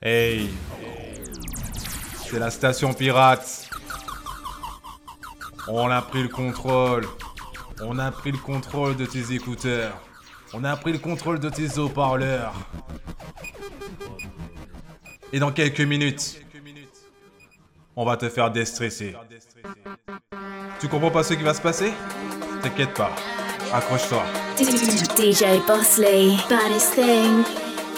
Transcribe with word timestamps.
Hey, 0.00 0.48
c'est 2.24 2.38
la 2.38 2.50
station 2.50 2.94
pirate. 2.94 3.68
On 5.66 5.90
a 5.90 6.00
pris 6.02 6.22
le 6.22 6.28
contrôle. 6.28 7.04
On 7.82 7.98
a 7.98 8.12
pris 8.12 8.30
le 8.30 8.38
contrôle 8.38 8.96
de 8.96 9.06
tes 9.06 9.34
écouteurs. 9.34 10.00
On 10.54 10.62
a 10.62 10.76
pris 10.76 10.92
le 10.92 10.98
contrôle 10.98 11.40
de 11.40 11.50
tes 11.50 11.78
haut-parleurs. 11.78 12.54
Et 15.32 15.40
dans 15.40 15.50
quelques 15.50 15.80
minutes, 15.80 16.42
on 17.96 18.04
va 18.04 18.16
te 18.16 18.28
faire 18.28 18.52
déstresser. 18.52 19.16
Tu 20.78 20.86
comprends 20.86 21.10
pas 21.10 21.24
ce 21.24 21.34
qui 21.34 21.42
va 21.42 21.54
se 21.54 21.60
passer? 21.60 21.92
T'inquiète 22.62 22.94
pas. 22.94 23.10
Accroche-toi. 23.72 24.22
DJ 24.58 25.60
Bosley, 25.66 26.36
baddest 26.48 26.94
thing, 26.94 27.44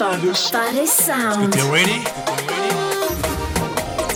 baddest 0.05 1.01
sound. 1.05 1.51
T'es 1.51 1.61
ready? 1.69 2.01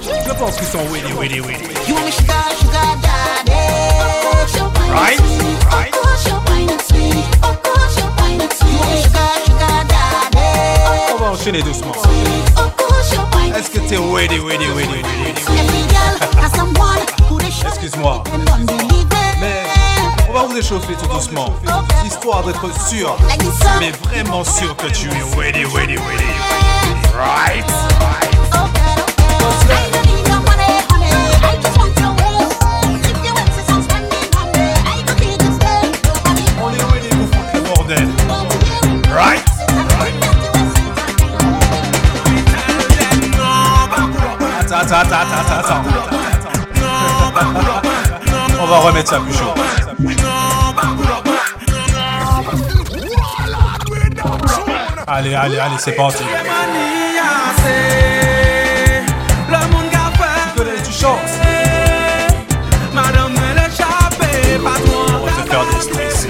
Je 0.02 0.34
pense 0.34 0.56
qu'ils 0.58 0.66
sont 0.68 0.80
ready, 0.92 1.14
ready, 1.14 1.40
ready. 1.42 1.64
You 1.88 1.94
want 1.94 2.06
me 2.06 2.12
sugar, 2.12 2.34
sugar 2.60 2.90
daddy? 3.02 3.54
Of 4.02 4.14
course 4.26 4.56
you're 4.58 4.72
fine 4.72 4.92
Right, 4.92 5.20
and 5.20 5.30
sweet. 5.42 5.64
right. 5.72 5.94
Of 5.94 6.02
course 6.02 6.28
you're 6.28 6.42
fine 6.48 6.70
and 6.72 6.82
sweet. 6.82 7.26
Of 7.44 7.62
course 7.62 7.98
you're 8.00 8.14
fine 8.18 8.42
and 8.42 8.52
sweet. 8.54 8.72
You 8.72 8.80
want 8.80 8.92
me 8.92 9.02
sugar, 9.04 9.30
sugar 9.46 9.78
daddy? 9.94 11.14
On 11.14 11.18
va 11.20 11.26
enchaîner 11.32 11.62
doucement. 11.62 11.92
Of 11.94 12.76
course 12.78 13.12
you're 13.14 13.28
fine 13.32 13.54
and 13.54 13.60
Est-ce 13.60 13.70
que 13.70 13.80
t'es 13.88 13.98
ready, 13.98 14.40
ready, 14.40 14.68
ready, 14.74 14.90
ready. 14.90 15.42
Every 15.62 15.86
girl 15.94 16.18
has 16.42 16.52
someone 16.56 17.00
who 17.30 17.38
they 17.38 17.52
show 17.52 17.68
Excuse-moi. 17.68 18.24
Mais 19.40 19.64
on 20.30 20.34
va 20.34 20.44
vous 20.44 20.58
échauffer 20.58 20.94
tout 20.96 21.08
doucement. 21.08 21.54
Histoire 22.06 22.44
d'être 22.44 22.68
sûr, 22.88 23.16
mais 23.80 23.92
vraiment 24.10 24.44
sûr 24.44 24.76
que 24.76 24.88
tu 24.88 25.08
es 25.10 25.24
ready, 25.38 25.66
ready, 25.66 25.98
ready. 25.98 26.26
Right. 27.16 27.66
Right 39.16 39.42
Attends, 44.78 44.96
attends, 44.96 45.16
attends, 45.16 45.40
attends, 45.40 45.60
attends. 45.60 45.84
On 48.62 48.66
va 48.68 48.78
remettre 48.80 49.10
ça 49.10 49.20
plus 49.20 49.34
chaud. 49.34 49.45
Allez, 55.26 55.34
allez, 55.34 55.58
allez, 55.58 55.76
c'est 55.80 55.94
parti. 55.94 56.24
Tu 60.86 60.92
chantes. 60.92 61.18
On 64.54 65.26
va 65.26 65.32
te 65.32 65.50
faire 65.50 65.66
déstresser. 65.74 66.30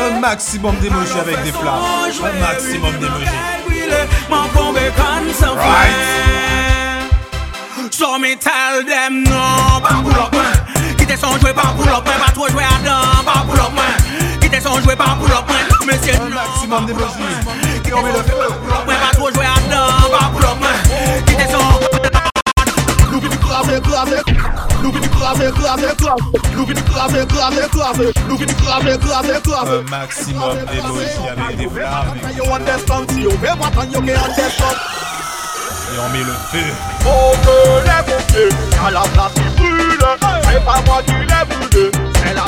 Un 0.00 0.20
maximum 0.20 0.76
d'émojis 0.76 1.18
avec 1.18 1.42
des 1.42 1.50
flammes. 1.50 1.82
Un 2.22 2.40
maximum 2.40 2.96
d'émojis. 2.98 3.26
Right. 5.56 6.89
So 8.00 8.18
me 8.18 8.34
tell 8.34 8.82
them 8.82 9.24
non 9.24 9.82
Pa 9.84 10.00
pou 10.00 10.08
lop 10.08 10.32
mwen. 10.32 10.96
Kite 10.96 11.18
son 11.20 11.36
jwe 11.36 11.50
pa 11.52 11.66
pou 11.76 11.84
lop 11.84 12.06
mwen 12.08 12.22
Pa 12.22 12.30
tro 12.32 12.46
jwe 12.48 12.64
adan 12.64 13.26
Pa 13.26 13.42
pou 13.44 13.58
lop 13.58 13.74
mwen. 13.76 14.38
Kite 14.40 14.56
son 14.64 14.80
jwe 14.80 14.94
pa 14.96 15.10
pou 15.18 15.28
lop 15.28 15.44
mwen 15.52 15.84
Mesye 15.84 16.14
non 16.16 16.32
Maximum 16.32 16.86
de 16.88 16.94
non, 16.96 17.02
mezi 17.04 17.74
Kite 17.84 17.92
son 17.92 18.08
jwe 18.08 18.14
pa 18.16 18.22
pou 18.24 18.70
lop 18.70 18.88
mwen. 18.88 19.02
Pa 19.02 19.10
tro 19.18 19.28
jwe 19.34 19.44
adan 19.50 20.08
Pa 20.14 20.22
pou 20.32 20.40
lop 20.46 20.64
mwen. 20.64 20.80
Kite 21.28 21.50
son 21.52 21.68
Loupi 23.10 23.28
di 23.28 23.36
krasè 23.44 23.76
krasè 23.84 24.22
Loupi 24.80 25.04
di 25.04 25.12
krasè 25.18 25.52
krasè 25.60 25.92
krasè 26.00 26.40
Loupi 26.56 26.72
di 26.80 26.88
krasè 26.88 27.26
krasè 27.34 27.68
krasè 27.76 28.08
Loupi 28.30 28.48
di 28.48 28.58
krasè 28.62 28.96
krasè 29.04 29.36
krasè 29.44 29.78
Maximum 29.92 30.56
de 30.56 30.80
mezi 30.88 31.28
Avec 31.28 31.56
des 31.58 31.68
flammes 31.68 32.16
You 32.32 32.48
understand 32.48 33.12
Si 33.12 33.28
yo 33.28 33.36
ve 33.44 33.52
patan 33.60 33.92
yo 33.92 34.00
ke 34.00 34.16
understand? 34.16 35.09
Et 35.92 35.98
on 35.98 36.08
met 36.10 36.20
le 36.20 36.32
feu. 36.50 36.72
On 37.04 37.32
me 37.46 37.84
lève 37.84 38.16
au 38.16 38.32
pied, 38.32 38.48
à 38.84 38.90
la 38.90 39.00
place 39.00 39.32
qui 39.34 39.48
brûle. 39.56 40.04
C'est 40.44 40.64
pas 40.64 40.80
moi 40.86 41.02
qui 41.04 41.12
l'ai 41.12 41.44
brûlé, 41.48 41.90
c'est 42.24 42.34
la 42.34 42.44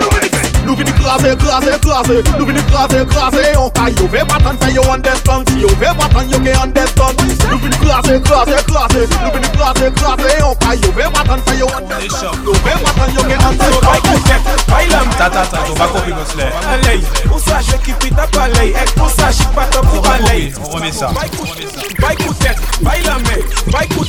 nous 0.00 0.37
venons 0.74 0.92
craser, 0.92 1.36
craser, 1.36 1.78
craser 1.80 2.22
Nous 2.38 2.46
venons 2.46 2.62
craser, 2.70 3.06
craser 3.06 3.56
On 3.56 3.70
caille, 3.70 3.94
you 3.98 4.08
fais 4.08 4.24
pas 4.24 4.38
tant 4.38 4.56
faire 4.58 4.70
you 4.70 4.82
understand. 4.90 5.44
Si 5.48 5.60
you 5.60 5.68
fais 5.68 5.94
pas 5.94 6.08
tant 6.12 6.28
you 6.28 6.38
can 6.38 6.62
understand. 6.62 7.16
Nous 7.50 7.58
venons 7.58 7.76
craser, 7.78 8.20
craser, 8.22 8.62
craser 8.66 9.06
Nous 9.22 9.30
venons 9.32 9.52
craser, 9.56 9.92
craser 9.92 10.42
On 10.42 10.54
caille, 10.56 10.80
you 10.80 10.92
fais 10.92 11.10
pas 11.10 11.24
tant 11.24 11.38
faire 11.38 11.58
you 11.58 11.66
understand. 11.66 12.04
Échappe. 12.04 12.36
You 12.44 12.54
fais 12.54 12.78
pas 12.82 12.92
tant 12.96 13.10
you 13.12 13.22
can 13.22 13.40
understand. 13.46 13.78
Attends, 15.18 15.24
attends, 15.24 15.40
attends, 15.40 15.58
on 15.70 15.74
va 15.74 15.86
compris, 15.86 16.12
Gosselin. 16.12 16.50
Ou 17.34 17.38
sa 17.38 17.60
je 17.60 17.76
qui 17.84 17.92
pita 17.92 18.26
palais 18.28 18.70
Ek 18.70 18.90
ou 18.96 19.08
sa 19.08 19.30
je 19.30 19.42
pas 19.54 19.64
top 19.66 19.84
On 19.84 19.88
pour 19.88 20.02
va 20.02 20.10
palais 20.18 20.52
compris, 20.52 20.62
on 20.64 20.76
remet 20.76 20.92
ça. 20.92 21.08
Vai 21.08 22.16
coup 22.16 22.32
de 22.32 22.38
tête, 22.38 22.58
vai 22.82 23.00
la 23.02 23.14
main, 23.14 23.40
vai 23.68 23.86
coup 23.88 24.04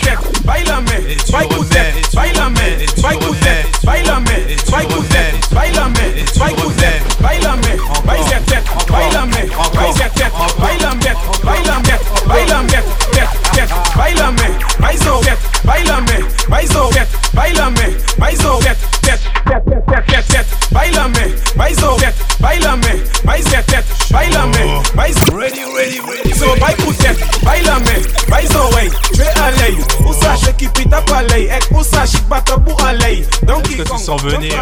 vai 5.51 5.71
la 5.71 5.87
main, 5.87 5.99
Et 6.15 6.23
tu 6.23 6.39
et 6.39 6.55
tu 6.55 7.23
vai 7.23 7.39
la 7.41 7.55
main, 7.55 7.61
et 7.61 7.77
tu 7.77 8.01
de 8.01 8.09
remets, 8.09 8.45
tête, 8.45 8.63
vai 8.89 9.09
la 9.11 9.25
main, 9.25 9.37
et 9.37 9.47
tu 9.47 9.49
de 9.49 9.77
remets, 9.77 10.09
tête, 10.15 10.33
vai 10.57 10.77
la 10.77 10.89
et 10.89 11.15
tu 11.21 11.47
remets. 11.47 11.49
vai 11.49 11.63
la 11.63 11.75
tête, 11.81 12.01
vai 12.27 12.45
la 12.45 12.61
cette 12.69 13.11
tête, 13.11 13.29
tête, 13.53 13.69
vai 13.95 14.13
la 14.13 14.31
main, 14.31 14.53
vai 14.79 14.97
zo 14.97 15.19
tête, 15.21 15.37
vai 15.63 15.83
la 15.83 16.01
main, 16.01 16.25
vai 16.47 16.67
zo 16.67 16.89
tête, 16.89 17.07
vai 17.33 17.53
la 17.53 17.69
main, 17.69 17.93
vai 18.17 18.35
zo 18.35 18.59
tête, 18.59 18.77
tête, 19.01 19.19
tête, 19.45 19.63
tête, 19.65 20.05
tête, 20.05 20.27
tête, 20.27 20.47
vai 20.71 20.91
la 20.91 21.07
main, 21.07 21.31
vai 21.55 21.73
zo 21.73 21.95
tête, 21.97 22.15
vai 22.39 22.59
la 22.59 22.75
main, 22.75 22.97
vai 23.23 23.41
cette 23.41 23.65
tête, 23.65 23.85
vai 24.11 24.29
la 24.29 24.45
main, 24.45 25.13
zo 25.13 25.37
Ready, 25.37 25.63
ready, 25.75 25.99
ready. 25.99 26.33
So 26.33 26.55
de 26.55 26.97
tête, 26.97 27.17
vai 27.43 27.61
la 27.61 27.79
main, 27.79 28.01
vai 28.27 28.45
zo 28.47 28.69
way, 28.75 28.89
je 29.13 29.17
vais 29.17 29.29
aller. 29.41 29.77
Où 30.05 30.13
ça 30.13 30.35
je 30.35 30.51
qui 30.51 30.67
pita 30.67 31.01
palais, 31.01 31.45
ek 31.45 31.71
où 31.71 31.83
ça 31.83 32.05
je. 32.05 32.19
Donc 33.45 33.63
que 33.63 33.81
tu 33.81 33.97
sens 33.97 34.21
venir? 34.21 34.53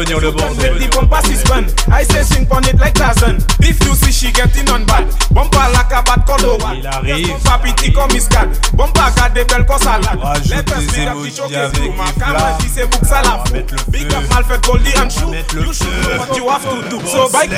Venir 0.00 0.20
le 0.20 0.30
bordel? 0.30 0.78
The 0.78 0.88
bumper 0.88 1.20
is 1.30 1.42
fun. 1.42 1.66
I 1.92 2.04
say 2.04 2.22
swing 2.22 2.46
on 2.50 2.64
it 2.64 2.78
like 2.78 2.94
Tarzan. 2.94 3.36
If 3.60 3.78
you 3.84 3.94
see 3.94 4.12
she 4.12 4.32
getting 4.32 4.68
on 4.70 4.84
bad, 4.86 5.04
bumper 5.30 5.58
like 5.72 5.92
a 5.92 6.02
bad 6.02 6.24
condo. 6.26 6.56
Il 6.74 6.86
arrive. 6.86 7.36
Papiti 7.44 7.92
comme 7.92 8.10
Iscad. 8.16 8.48
Bumper 8.74 9.12
garde 9.16 9.34
des 9.34 9.44
belles 9.44 9.66
comme 9.66 9.78
salade. 9.78 10.18
Des 10.44 11.56
avec 11.56 11.96
ma 11.96 12.12
caméra, 12.12 12.58
qui 12.60 12.68
c'est 12.68 12.86
book 12.86 13.04
salade. 13.04 13.66
Big 13.88 14.12
up 14.12 14.28
mal 14.30 14.44
fait 14.44 14.64
goldie 14.64 14.96
and 14.96 15.10
shoe. 15.10 15.34
You 15.54 15.72
should 15.72 15.92
know 16.02 16.18
what 16.18 16.36
you 16.36 16.48
have 16.48 16.64
to 16.64 16.88
do. 16.88 16.98
So 17.06 17.28
bike, 17.28 17.50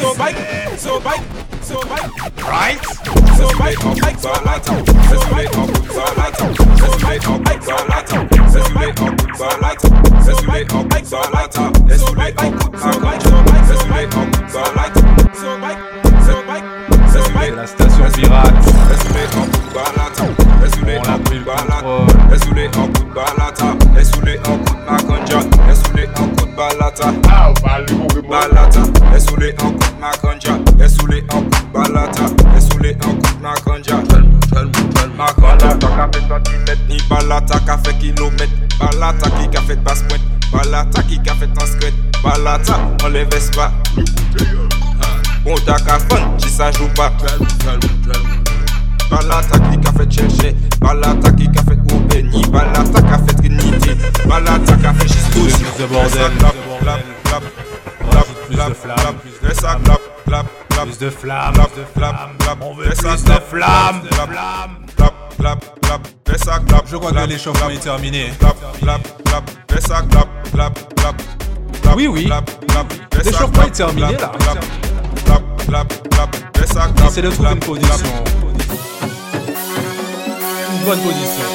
so 0.00 0.14
bike, 0.14 0.36
so 0.78 1.00
bike, 1.00 1.22
so 1.62 1.80
bike. 1.84 2.08
Right? 2.48 2.80
La 17.56 17.66
station 17.66 18.04
pirate. 18.14 18.54
On 20.98 21.02
a 21.02 21.18
pris 21.18 21.38
le 21.38 21.44
contrôle. 21.44 22.06
Balata, 28.28 28.82
essoulé 30.80 31.24
en 31.34 31.42
balata, 31.72 32.26
en 33.02 33.29
ma 33.40 33.54
conja. 33.64 33.96
Ma 35.16 35.26
balata 35.32 35.88
qu'a 35.88 36.08
fait 36.12 36.28
centimètres, 36.28 36.80
ni 36.88 36.98
balata 37.08 37.58
qu'a 37.60 37.78
fait 37.78 37.98
kilomètres, 37.98 38.52
balata 38.78 39.30
qui 39.30 39.48
qu'a 39.48 39.60
fait 39.62 39.76
basse 39.76 40.02
pointe, 40.08 40.20
balata 40.52 41.02
qui 41.02 41.18
qu'a 41.20 41.34
fait 41.34 41.50
en 41.60 41.66
secret, 41.66 41.92
balata 42.22 42.78
on 43.04 43.08
les 43.08 43.24
veste 43.24 43.54
pas. 43.54 43.72
Bon 45.44 45.54
t'as 45.64 45.78
qu'à 45.78 45.98
fun, 45.98 46.36
si 46.38 46.48
ça 46.48 46.70
joue 46.72 46.88
pas. 46.94 47.12
Balata 49.10 49.58
qui 49.58 49.78
qu'a 49.78 49.92
fait 49.92 50.10
chercher, 50.12 50.56
balata 50.80 51.32
qui 51.32 51.50
qu'a 51.50 51.62
fait 51.62 51.76
couper, 51.88 52.22
ni 52.22 52.42
balata 52.46 53.02
qu'a 53.02 53.18
fait 53.18 53.34
trinité, 53.34 53.96
balata 54.26 54.74
qu'a 54.76 54.94
fait 54.94 55.08
chistou. 55.08 55.42
Plus 55.42 55.82
de 55.82 55.86
bordel. 55.86 56.10
Clap, 56.38 56.38
clap, 56.38 56.80
clap, 56.80 57.00
clap, 57.24 57.42
Plus 58.50 58.56
de 58.56 58.74
clap, 58.74 59.14
clap, 60.26 60.46
clap, 60.66 60.86
Plus 60.86 60.98
de 60.98 61.10
flammes. 61.10 61.52
clap, 61.54 61.70
clap, 61.94 62.38
clap, 62.38 62.58
On 62.62 62.74
veut 62.74 62.88
plus 62.88 63.24
de 63.24 63.26
clap. 63.46 64.04
Je 66.86 66.96
crois 66.96 67.12
que 67.12 67.28
l'échauffement 67.28 67.70
est 67.70 67.78
terminé. 67.78 68.32
Oui, 71.96 72.06
oui. 72.08 72.30
L'échauffement 73.24 73.62
est 73.64 73.70
terminé, 73.70 74.16
là. 74.16 74.32
Essayez 77.06 77.22
de 77.22 77.30
trouver 77.30 77.52
une 77.52 77.60
position. 77.60 78.06
Une 80.72 80.84
bonne 80.84 81.00
position. 81.00 81.46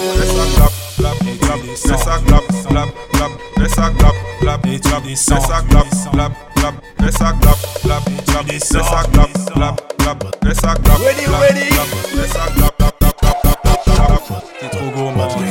Et 4.68 4.80
tu 4.80 4.90
descends, 5.08 5.42
ça 5.42 5.62
tu 5.70 5.76
descends. 5.76 6.45
Clap, 6.66 6.82
fais 7.00 7.12
ça 7.12 7.34
clap, 7.42 7.58
clap, 7.82 8.04
clap, 8.26 8.46
descends, 8.46 8.84
ça 8.84 9.04
clap, 9.12 9.30
clap, 9.54 9.82
clap, 9.98 10.24
fais 10.44 10.56
ça 10.56 10.74
clap, 10.76 10.98
Ready, 10.98 11.24
clap, 11.24 11.42
ready. 11.42 11.68
clap, 11.70 11.88
ça. 12.28 12.42
T'es 14.60 14.70
trop 14.70 14.90
gourmand. 14.92 15.28
On 15.28 15.42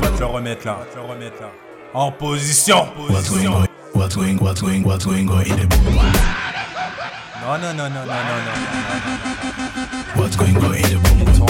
va 0.00 0.10
te 0.10 0.20
le 0.20 0.26
remettre 0.26 0.66
là. 0.66 0.78
te 0.92 0.98
le 0.98 1.04
remettre 1.04 1.40
là. 1.40 1.50
En 1.94 2.12
position. 2.12 2.88
What's 3.08 3.30
going 3.30 3.48
on? 3.48 3.66
What's 3.94 4.14
going, 4.14 4.38
what's 4.38 4.60
going, 4.60 4.84
what's 4.84 5.04
going 5.04 5.28
on 5.28 5.42
in 5.42 5.56
the 5.56 5.66
boom 5.66 5.84
boom? 5.84 6.12
Non, 7.42 7.58
non, 7.58 7.74
non, 7.74 7.88
non, 7.88 8.04
non, 8.06 8.22
non, 8.28 8.40
non. 8.44 8.54
What's 10.14 10.36
going 10.36 10.56
on 10.56 10.74
in 10.74 10.82
the 10.82 10.98
boom 11.02 11.24
boom? 11.24 11.48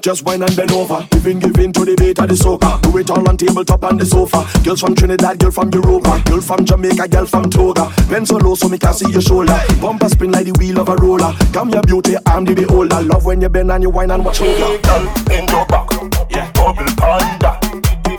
Just 0.00 0.22
wine 0.24 0.42
and 0.42 0.54
bend 0.56 0.72
over. 0.72 1.06
Giving, 1.10 1.38
giving 1.38 1.72
to 1.72 1.84
the 1.84 1.94
beat 1.96 2.18
of 2.18 2.28
the 2.28 2.34
soca. 2.34 2.80
Do 2.82 2.96
it 2.98 3.10
all 3.10 3.28
on 3.28 3.36
tabletop 3.36 3.82
and 3.84 4.00
the 4.00 4.06
sofa. 4.06 4.46
Girls 4.64 4.80
from 4.80 4.94
Trinidad, 4.94 5.38
girl 5.38 5.50
from 5.50 5.70
Europa. 5.70 6.22
Girl 6.26 6.40
from 6.40 6.64
Jamaica, 6.64 7.08
girl 7.08 7.26
from 7.26 7.50
Toga. 7.50 7.92
Bend 8.08 8.26
so 8.28 8.36
low 8.36 8.54
so 8.54 8.68
me 8.68 8.78
can 8.78 8.94
see 8.94 9.10
your 9.10 9.20
shoulder. 9.20 9.58
Bumper 9.80 10.08
spin 10.08 10.32
like 10.32 10.46
the 10.46 10.52
wheel 10.58 10.80
of 10.80 10.88
a 10.88 10.96
roller. 10.96 11.32
Come 11.52 11.70
your 11.70 11.82
beauty, 11.82 12.16
I'm 12.26 12.44
the 12.44 12.54
beholder. 12.54 13.02
Love 13.02 13.24
when 13.26 13.40
you 13.40 13.48
bend 13.48 13.70
and 13.70 13.82
you 13.82 13.90
wine 13.90 14.10
and 14.10 14.24
watch 14.24 14.40
over. 14.40 14.78
Girl, 14.82 15.14
bend 15.26 15.50
your 15.50 15.66
back, 15.66 15.90
Yeah. 16.30 16.50
bubble 16.52 16.90
panda, 16.96 17.60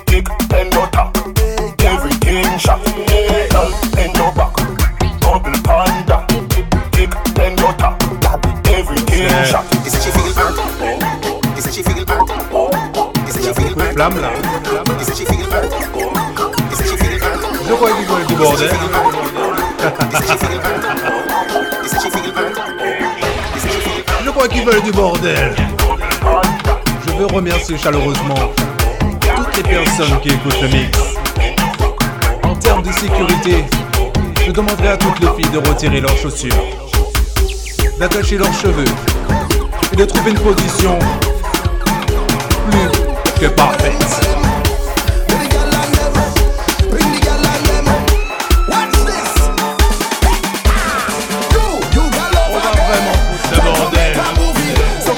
kick, 0.06 0.28
bend 0.50 0.74
your 0.74 0.88
tack, 0.88 1.16
everything 1.81 2.57
shot. 2.60 2.83
Girl, 2.86 3.72
De 13.75 13.83
flammes 13.94 14.22
là. 14.22 14.30
Je 17.68 17.73
crois 17.73 17.90
qu'ils 17.92 18.06
veulent 18.06 18.28
du 18.28 18.35
bordel. 18.35 18.69
Je 24.23 24.30
crois 24.30 24.47
qu'ils 24.47 24.66
veulent 24.66 24.83
du 24.83 24.92
bordel. 24.92 25.56
Je 27.07 27.11
veux 27.14 27.26
remercier 27.26 27.78
chaleureusement 27.78 28.52
toutes 29.35 29.57
les 29.57 29.64
personnes 29.64 30.19
qui 30.21 30.30
écoutent 30.30 30.61
le 30.61 30.68
mix. 30.68 31.00
En 32.44 32.56
termes 32.56 32.83
de 32.83 32.92
sécurité, 32.92 33.66
je 34.45 34.52
demanderai 34.52 34.90
à 34.90 34.97
toutes 34.97 35.19
les 35.19 35.30
filles 35.42 35.52
de 35.52 35.68
retirer 35.68 36.02
leurs 36.02 36.18
chaussures, 36.18 36.64
d'attacher 38.00 38.38
leurs 38.38 38.54
cheveux 38.54 38.85
et 39.94 39.95
de 39.95 40.06
trouver 40.06 40.31
une 40.31 40.40
position 40.40 41.00
plus 42.71 43.42
que 43.42 43.47
parfaite. 43.47 43.92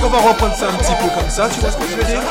On 0.06 0.10
va 0.16 0.30
reprendre 0.30 0.54
ça 0.54 0.68
un 0.68 0.74
petit 0.74 0.94
peu 1.02 1.08
comme 1.16 1.30
ça, 1.30 1.50
tu 1.52 1.60
vois 1.60 1.72
ce 1.72 1.78
que 1.78 1.84
je 1.90 1.96
veux 1.96 2.04
dire? 2.04 2.22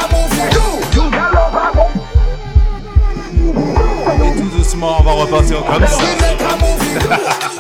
Et 4.24 4.40
tout 4.40 4.48
doucement, 4.56 4.98
on 5.00 5.02
va 5.02 5.12
repartir 5.12 5.64
comme 5.64 5.86
ça. 5.86 6.04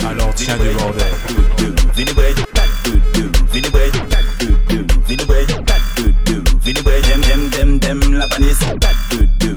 Alors 0.08 0.34
tiens 0.34 0.56
du 0.56 0.68
bordel 0.70 1.06
Tac 2.54 2.68
deux 2.84 3.00
deux, 3.14 3.30
tac 4.08 4.22
deux 4.40 4.52
deux 4.68 4.98
la 8.12 8.26
panisse 8.28 8.58
Tac 8.80 8.96
deux 9.10 9.26
deux 9.38 9.56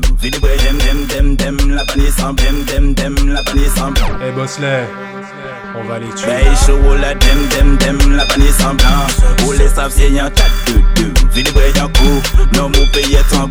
la 1.69 1.85
panisse 1.85 2.15
J'aime, 2.37 2.63
j'aime, 2.67 2.93
j'aime 2.97 3.33
la 3.33 3.43
panisse 3.43 3.75
Eh 4.27 4.31
boss 4.31 4.59
on 5.73 5.83
va 5.87 5.99
les 5.99 6.09
tuer. 6.09 6.27
Bah, 6.27 6.55
chaud, 6.65 6.95
la 6.99 7.13
dem, 7.15 7.47
dem, 7.49 7.77
dem, 7.77 8.17
la 8.17 8.25
panne 8.25 8.41
est 8.41 8.51
semblante. 8.51 9.57
Les 9.57 9.69
savent, 9.69 9.91
c'est 9.95 10.09
y'en 10.09 10.29
4, 10.29 10.51
2, 10.67 11.03
2. 11.03 11.13
Vini, 11.33 11.49
y'en 11.77 11.87
coup. 11.87 12.21
Non, 12.53 12.63
mon 12.63 12.85
pays 12.91 13.13
est 13.13 13.35
en. 13.35 13.49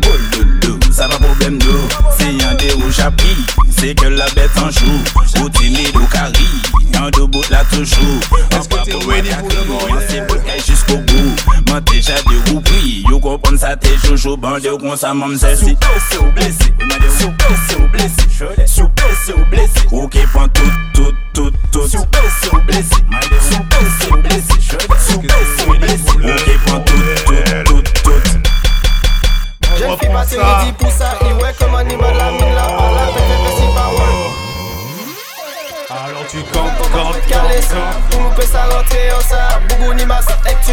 la 4.21 4.33
bête 4.35 4.57
en 4.57 4.69
joue. 4.69 5.41
Ou 5.41 5.49
timide 5.49 5.95
ou 5.95 6.05
carré, 6.05 6.45
yon 6.93 7.09
do 7.11 7.27
bout 7.27 7.49
la 7.49 7.63
toujou 7.65 8.19
An 8.53 8.65
pa 8.69 8.83
pou 8.85 9.09
wè 9.09 9.21
di 9.25 9.31
pou 9.33 9.87
yon 9.89 10.01
se 10.05 10.21
bout? 10.27 10.43
Kay 10.45 10.59
jiskou 10.61 10.99
bou 11.09 11.55
Man 11.69 11.81
te 11.89 12.01
jade 12.03 12.35
ou 12.51 12.61
pri, 12.61 13.01
yo 13.09 13.17
kompon 13.23 13.57
joujou 14.05 14.37
Bande 14.37 14.69
kon 14.81 14.99
sa 14.99 15.15
mam 15.17 15.33
se 15.41 15.55
si 15.57 15.73
Sou 16.11 16.29
blese 16.35 16.69
ou 16.69 17.87
blese, 17.89 18.27
sou 18.75 18.85
ou 19.33 19.47
Ou 19.91 20.07
tout, 20.53 20.71
tout, 20.93 21.15
tout, 21.33 21.53
tout. 21.71 21.87
Sou 21.87 22.05
blese 22.05 22.53
ou 22.53 22.61
blese, 22.67 23.01
sou 23.49 23.60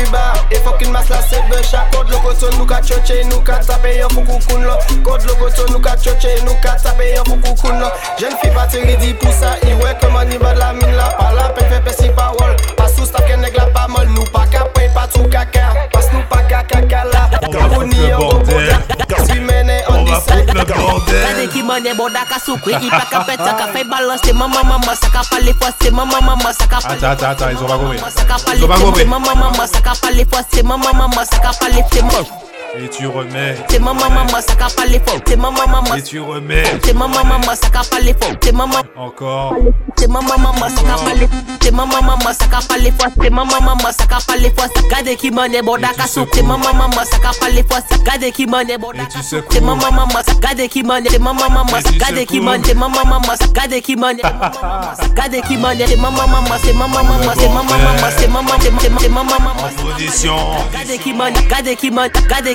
riba 0.09 0.33
E 0.51 0.57
fokin 0.57 0.91
mas 0.91 1.09
la 1.09 1.23
se 1.23 1.41
besha 1.51 1.87
Kod 1.93 2.11
lo 2.11 2.19
koto 2.21 2.51
nou 2.57 2.67
ka 2.67 2.81
choche 2.81 3.25
Nou 3.29 3.43
ka 3.43 3.59
tape 3.61 3.97
yon 3.97 4.11
fukukoun 4.11 4.65
lo. 4.65 4.77
Kod 5.05 5.25
lo 5.27 5.35
koto 5.37 5.67
nou 5.71 5.81
ka 5.81 5.97
choche 5.97 6.41
Nou 6.45 6.57
ka 6.63 6.77
tape 6.83 7.11
yon 7.15 7.25
fukukoun 7.25 7.81
lo. 7.81 7.91
Jen 8.19 8.33
fi 8.43 8.51
pati 8.51 8.81
ridi 8.81 9.15
pou 9.15 9.33
sa. 9.33 9.57
Iwe 9.69 9.95
koman 10.01 10.29
ni 10.29 10.39
bad 10.39 10.59
la 10.59 10.73
min 10.73 10.97
la. 10.97 11.11
Pa 11.19 11.33
la 11.33 11.49
pek 11.57 11.69
fe 11.73 11.81
pesi 11.85 12.13
pa 12.17 12.31
wol. 12.39 12.57
Pa 12.77 12.89
sou 12.89 13.07
staf 13.07 13.27
ken 13.29 13.43
neg 13.45 13.57
la 13.57 13.69
pa 13.75 13.89
mol. 13.89 14.09
Nou 14.15 14.27
pa 14.33 14.47
ka 14.53 14.67
pey 14.75 14.91
pa 14.95 15.07
tou 15.13 15.29
kaka 15.33 15.78
nous 16.13 16.23
pas 16.29 16.43
caca 16.43 16.83
cala. 16.83 17.31
Bordel. 18.17 18.79
On 19.89 20.05
va 20.05 20.21
foutre 20.21 20.55
le 20.55 20.65
bordel. 20.65 21.27
Kade 21.27 21.49
ki 21.53 21.63
mane 21.63 21.95
boda 21.97 22.25
ka 22.29 22.39
soukwe, 22.45 22.73
i 22.81 22.91
pa 22.91 23.05
ka 23.11 23.21
pète, 23.21 23.41
ça 23.45 23.53
ka 23.55 23.67
fait 23.73 23.85
balancer. 23.85 24.33
Mama, 24.33 24.63
mama, 24.65 24.95
ça 24.95 25.09
ka 25.09 25.21
parler 25.31 25.55
forcé. 25.61 25.91
Maman, 25.91 26.21
maman, 26.21 26.53
ça 26.59 26.67
ka 26.67 26.79
parler. 26.81 27.05
Attends, 27.05 27.27
attends, 27.27 27.31
attends, 27.31 27.51
ils 27.51 27.63
ont 27.63 27.67
pas 27.67 27.79
compris. 27.79 27.99
Ils 28.57 28.65
ont 28.65 28.69
pas 28.69 28.79
compris. 28.79 29.05
Maman, 29.05 29.53
ka 29.85 29.93
parler 30.01 30.27
forcé. 30.31 30.63
Maman, 30.63 30.93
maman, 30.95 31.25
ça 31.31 31.39
ka. 31.39 31.51
Et 32.77 32.89
tu 32.89 33.07
remets. 33.07 33.55
T'es 33.69 33.79
maman, 33.79 34.11
maman, 34.11 34.41
ça 34.47 34.55
capte 34.55 34.77
pas 34.77 34.85
les 34.85 34.99
faux. 35.01 35.19
T'es 35.25 35.37
maman. 35.37 35.57
Et 35.97 36.03
tu 36.03 36.21
remets. 36.21 36.63
T'es 36.83 36.93
maman, 36.93 37.25
maman, 37.25 37.55
ça 37.55 37.71
capte 37.71 37.91
pas 37.91 37.99
les 38.01 38.13
faux. 38.13 38.35
T'es 38.41 38.53
maman. 38.53 38.77
Encore. 38.95 39.55
T'es 39.97 40.07
maman, 40.07 40.37
maman, 40.39 40.69
ça 40.69 40.83
capte 40.83 41.05
pas 41.05 41.15
les 41.15 41.27
faux. 41.27 41.59
T'es 41.61 41.71
maman, 41.71 42.03
maman, 42.03 42.33
ça 42.39 42.47
capte 42.47 42.69
pas 42.69 42.77
les 42.77 42.91
faux. 42.91 43.09
T'es 43.21 43.31
maman, 43.31 43.61
maman, 43.61 43.91
ça 43.99 44.07
capte 44.07 44.27
pas 44.27 44.37
les. 44.37 44.53
Gardez 44.91 45.17
qui 45.17 45.31
m'en 45.31 45.45
est 45.45 45.63
bon 45.63 45.79
d'akassou. 45.79 46.27
T'es 46.27 46.43
maman, 46.43 46.75
maman, 46.75 47.05
ça 47.11 47.19
capte 47.19 47.41
pas 47.41 47.49
les 47.49 47.63
faux. 47.63 48.03
Gardez 48.05 48.33
qui 48.33 48.47
m'en 48.47 48.59
est 48.59 48.79
bon 48.79 48.93
d'akassou. 48.93 49.41
T'es 49.49 49.61
maman, 49.61 49.91
maman, 49.91 50.21
ça 50.25 50.55
qui 50.69 50.83
m'en 50.83 50.97
est. 50.97 51.19
Maman, 51.19 51.49
maman, 51.49 51.67
ça 51.69 52.25
qui 52.27 52.41
m'en 52.41 52.53
est. 52.53 52.63
T'es 52.63 52.75
maman, 52.75 53.05
maman, 53.05 53.37
ça 53.41 53.47
gardez 53.53 53.81
qui 53.81 53.97
m'en 53.97 54.11
est. 54.11 54.23
Gardez 55.15 55.41
qui 55.41 55.57
m'en 55.57 55.71
est. 55.71 55.87
T'es 55.87 55.97
maman, 55.97 56.29
maman, 56.29 56.57
c'est 56.63 56.75
maman, 56.75 57.03
maman, 57.03 57.33
c'est 57.35 57.49
maman, 57.49 57.65
maman, 57.65 58.09
c'est 58.19 58.29
maman, 58.29 58.53
c'est 58.61 59.09
maman, 59.09 59.25
maman. 59.25 59.51
En 59.65 59.83
position. 59.83 60.37
Gardez 60.73 60.99
qui 60.99 61.13
m'en 61.15 61.27
est. 61.27 61.49
Gardez 61.49 61.75
qui 61.75 61.91
m'en 61.91 62.05
est. 62.05 62.29
Gardez 62.29 62.55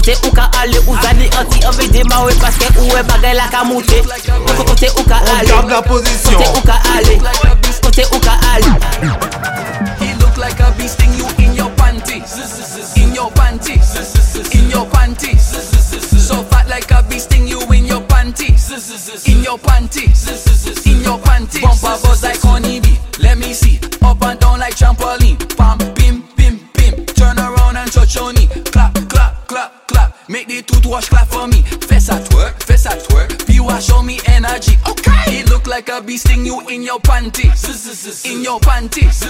Kote 0.00 0.16
ou 0.24 0.32
ka 0.32 0.48
ale, 0.56 0.78
ou 0.88 0.96
zane 1.02 1.28
anti 1.38 1.60
envie 1.66 1.90
de 1.92 2.02
mawe, 2.08 2.32
paske 2.40 2.64
ou 2.78 2.88
we 2.88 3.02
bagay 3.04 3.34
la 3.36 3.50
ka 3.52 3.64
monte, 3.68 4.00
kote 4.64 4.88
ou 4.96 5.04
ka 5.04 5.20
ale. 5.36 5.50
Côté 6.30 6.46
où 6.56 6.60
qu'a 6.64 6.80
aller 6.96 7.18
Côté 7.82 8.04
où 8.14 8.20
qu'a 8.20 8.32
aller 8.54 8.66
He 10.00 10.14
look 10.20 10.36
like 10.36 10.60
a 10.60 10.70
bee 10.78 10.88
sting 10.88 11.12
you 11.18 11.26
in 11.38 11.54
your 11.54 11.70
panties. 11.70 12.38
In 12.96 13.14
your 13.14 13.30
panties. 13.32 14.54
In 14.54 14.70
your 14.70 14.86
panties. 14.86 15.42
So 16.26 16.44
fat 16.44 16.68
like 16.68 16.90
a 16.92 17.02
bee 17.02 17.18
sting 17.18 17.48
you 17.48 17.60
in 17.72 17.84
your 17.84 18.00
panties. 18.02 19.26
In 19.26 19.42
your 19.42 19.58
panties. 19.58 20.86
In 20.86 21.02
your 21.02 21.18
panties. 21.18 21.60
Bumper 21.60 21.98
buzz 22.02 22.22
like 22.22 22.44
Clap 30.90 31.28
for 31.28 31.46
me. 31.46 31.62
Fess 31.86 32.10
at 32.10 32.24
twerk, 32.28 32.62
fess 32.64 32.86
at 32.86 32.98
twerk. 33.04 33.46
Be 33.46 33.60
wash 33.60 33.86
show 33.86 34.02
me 34.02 34.18
energy. 34.26 34.76
Okay. 34.88 35.38
It 35.38 35.48
look 35.48 35.66
like 35.66 35.88
a 35.88 36.00
bee 36.02 36.16
sting 36.16 36.44
you 36.44 36.60
in 36.68 36.82
your 36.82 37.00
panties. 37.00 38.24
In 38.24 38.42
your 38.42 38.58
panties. 38.60 39.22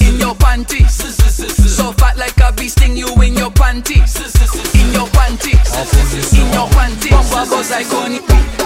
In 0.00 0.18
your 0.18 0.34
panties. 0.36 0.94
So 1.76 1.92
fat 1.92 2.16
like 2.16 2.38
a 2.40 2.52
bee 2.52 2.68
sting 2.68 2.96
you 2.96 3.08
in 3.22 3.34
your 3.34 3.50
panties. 3.50 4.16
In 4.74 4.92
your 4.92 5.08
panties. 5.08 5.72
In 6.32 6.52
your 6.52 6.68
panties. 6.68 7.10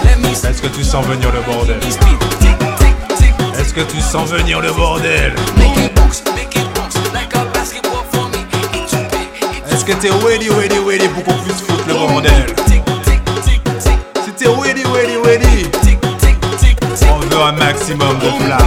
Let 0.03 0.19
me. 0.19 0.29
Est-ce 0.29 0.61
que 0.61 0.67
tu 0.67 0.83
sens 0.83 1.05
venir 1.05 1.31
le 1.31 1.41
bordel? 1.41 1.79
Est-ce 3.57 3.73
que 3.73 3.81
tu 3.81 4.01
sens 4.01 4.29
venir 4.29 4.61
le 4.61 4.71
bordel? 4.71 5.33
Make 5.57 5.77
it 5.77 5.95
bounce, 5.95 6.23
make 6.35 6.55
it 6.55 6.73
bounce 6.75 6.95
like 7.13 7.33
a 7.35 7.54
que 9.85 9.93
t'es 9.93 10.09
ready, 10.09 10.49
ready, 10.49 10.79
ready 10.79 11.07
pour 11.09 11.23
qu'on 11.23 11.43
puisse 11.43 11.61
foutre 11.61 11.87
le 11.87 11.93
bordel. 11.93 12.45
Si 14.23 14.31
t'es 14.31 14.47
ready, 14.47 14.83
ready, 14.83 15.17
ready, 15.23 15.69
on 17.07 17.19
veut 17.19 17.41
un 17.43 17.51
maximum 17.51 18.17
de 18.17 18.45
plats. 18.45 18.57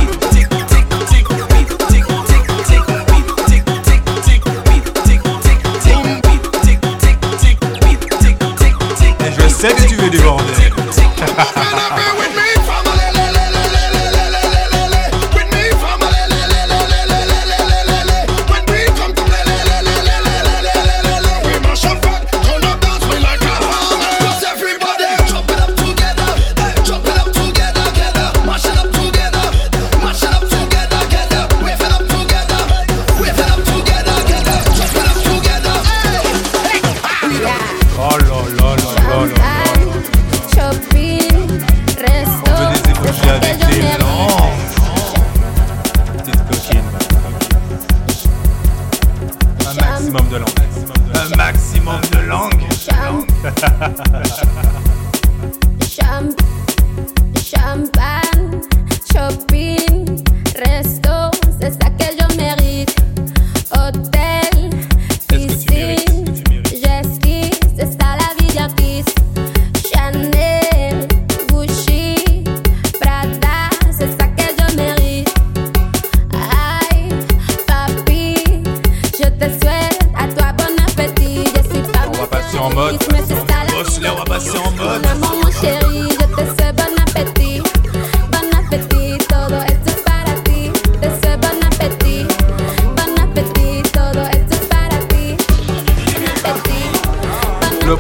Et 9.21 9.33
je 9.33 9.49
sais 9.49 9.69
que 9.69 9.89
tu 9.89 9.97
veux 9.97 10.11
du 10.11 10.19
bordel. 10.19 10.58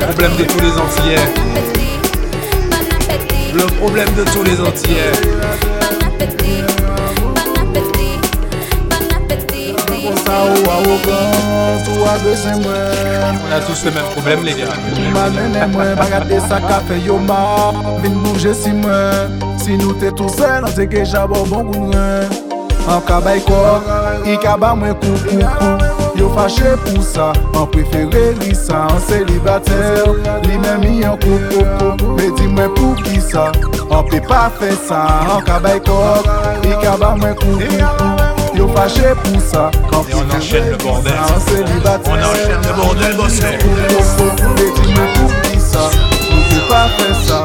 Problème 0.00 0.36
de 0.36 0.44
tous 0.44 0.60
les 0.60 0.72
Antillais. 0.72 1.16
Le 3.54 3.66
problème 3.78 4.08
de 4.16 4.24
tous 4.24 4.42
les 4.42 4.60
Antillais. 4.60 5.12
On 13.44 13.52
a 13.52 13.60
tous 13.60 13.84
le 13.84 13.90
même 13.90 14.04
problème, 14.14 14.44
les 14.44 14.54
gars. 14.54 14.68
Si 18.54 18.70
mwen 18.72 19.40
Si 19.58 19.76
nou 19.76 19.92
te 20.00 20.10
tou 20.16 20.30
sen, 20.32 20.64
an 20.64 20.72
te 20.72 20.86
ge 20.88 21.04
jabo 21.04 21.44
bon 21.50 21.66
goun 21.68 21.90
mwen 21.90 22.30
An 22.88 23.02
ka 23.04 23.20
bay 23.20 23.42
kok, 23.44 23.84
i 24.24 24.38
ka 24.40 24.56
Yo 26.18 26.28
fache 26.34 26.75
pou 26.82 27.02
sa, 27.02 27.30
an 27.54 27.66
prefere 27.70 28.32
li 28.40 28.54
sa 28.54 28.88
An 28.90 29.00
selibater, 29.06 30.08
li 30.48 30.56
men 30.58 30.80
mi 30.82 31.04
an 31.06 31.14
kou 31.22 31.38
kou 31.52 31.92
kou 32.00 32.16
Me 32.18 32.26
di 32.34 32.48
mwen 32.50 32.72
pou 32.75 32.96
ki 33.04 33.20
sa, 33.22 33.44
an 33.87 34.02
pe 34.10 34.18
pa 34.26 34.48
fe 34.58 34.72
sa 34.88 35.04
An 35.37 35.44
ka 35.46 35.60
bay 35.62 35.78
kok, 35.87 36.26
i 36.66 36.75
ka 36.82 36.96
ba 36.98 37.12
mwen 37.20 37.38
Yo 38.58 38.66
fache 38.75 39.14
pou 39.22 39.38
sa, 39.46 39.68
an 39.94 40.02
Et 40.08 40.14
on 40.14 40.37
enchaîne 40.37 40.70
le 40.70 40.76
bordel. 40.78 41.12
An 41.12 41.40
selibater, 41.46 42.10
On 42.10 42.14
enchaîne 42.14 42.66
le 42.66 42.75
bordel, 42.75 43.16
bossé. 43.16 43.54
Me 44.56 44.66
di 44.75 44.90
mwen 44.90 45.14
pou 45.14 45.30
ki 45.46 45.62
sa, 45.62 45.87
an 45.87 46.42
pe 46.50 46.58
pa 46.66 46.82
fe 46.96 47.14
sa 47.28 47.44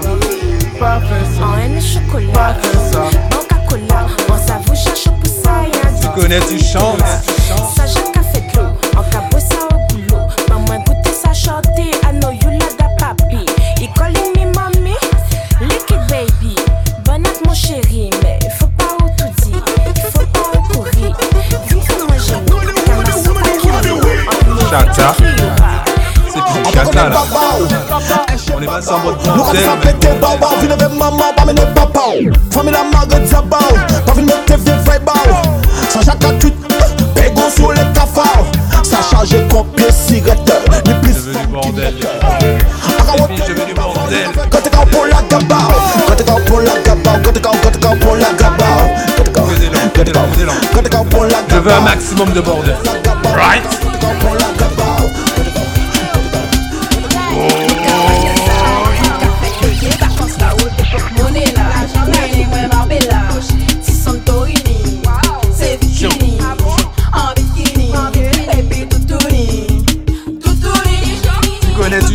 Pa 0.80 0.98
fe 1.06 1.22
sa, 1.36 1.46
En 1.46 1.62
haine 1.62 1.80
chocolat, 1.80 2.34
pa 2.34 2.50
fe 2.58 2.74
sa 2.90 3.06
Coca-Cola, 3.38 4.06
on 4.32 4.48
s'avoue 4.48 4.76
cherche 4.76 5.10
pour 5.22 5.32
ça, 5.44 5.62
Tu 6.02 6.20
connais, 6.20 6.40
tu 6.40 6.58
chantes. 6.58 7.43
Veux 51.64 51.72
un 51.72 51.82
maximum 51.82 52.30
de 52.34 52.42
bordel. 52.42 52.76
Right? 53.34 53.64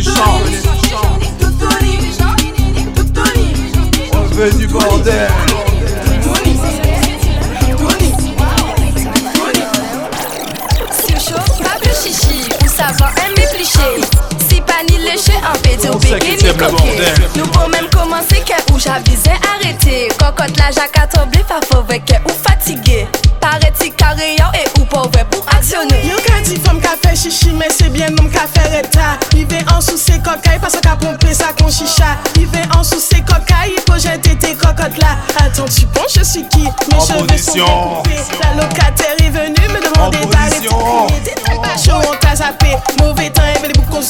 Chantes. 0.01 0.49
On 4.13 4.35
veut 4.35 4.51
du 4.51 4.67
bordel. 4.67 5.58
Léché, 15.19 15.37
un 15.43 15.57
pédé 15.59 15.89
ou 15.89 15.99
ni 17.35 17.41
pouvons 17.41 17.67
même 17.69 17.89
commencer 17.89 18.43
que 18.45 18.73
où 18.73 18.79
j'avisais 18.79 19.37
arrêter. 19.55 20.09
Cocotte 20.17 20.57
la 20.57 21.07
tomber, 21.07 21.43
pas 21.47 21.59
fauvé 21.71 21.99
que 21.99 22.15
ou 22.25 22.39
carré 23.97 24.35
et 24.35 24.79
ou 24.79 24.85
pauvre 24.85 25.11
pour 25.29 25.45
actionner. 25.55 26.07
Yo 26.07 26.17
ka 26.25 26.41
di 26.43 26.55
femme 26.57 26.79
ka 26.79 26.95
fait 27.01 27.15
chichi 27.15 27.51
mais 27.53 27.69
c'est 27.69 27.89
bien 27.89 28.09
nom 28.09 28.29
ka 28.29 28.45
fait 28.53 28.77
reta. 28.77 29.17
Il 29.35 29.45
veut 29.47 29.63
en 29.73 29.81
sous 29.81 29.97
ses 29.97 30.19
cocailles 30.19 30.59
parce 30.61 30.77
qu'a 30.79 30.95
pompé 30.95 31.33
sa 31.33 31.49
chicha 31.69 32.17
Il 32.35 32.47
veut 32.47 32.77
en 32.77 32.83
sous 32.83 32.99
ses 32.99 33.21
cocailles 33.21 33.73
il 33.77 33.83
faut 33.87 33.99
jeter 33.99 34.35
tes 34.35 34.55
cocottes 34.55 34.97
là. 34.97 35.17
Attends 35.37 35.65
tu 35.65 35.85
penses 35.87 36.13
je 36.15 36.23
suis 36.23 36.47
qui? 36.47 36.63
Mes 36.63 36.99
cheveux 36.99 37.37
sont 37.37 37.53
découpés 37.55 38.19
La 38.43 38.61
locataire 38.61 39.15
est 39.19 39.29
venue 39.29 39.67
me 39.69 39.93
demander. 39.93 40.19
T'es 41.23 41.33
pas 41.55 41.77
chaud 41.77 41.99
on 42.09 42.15
t'a 42.17 42.35
zappé 42.35 42.75
Mauvais 42.99 43.29
temps 43.29 43.41
les 43.63 43.73
qu'on 43.89 44.01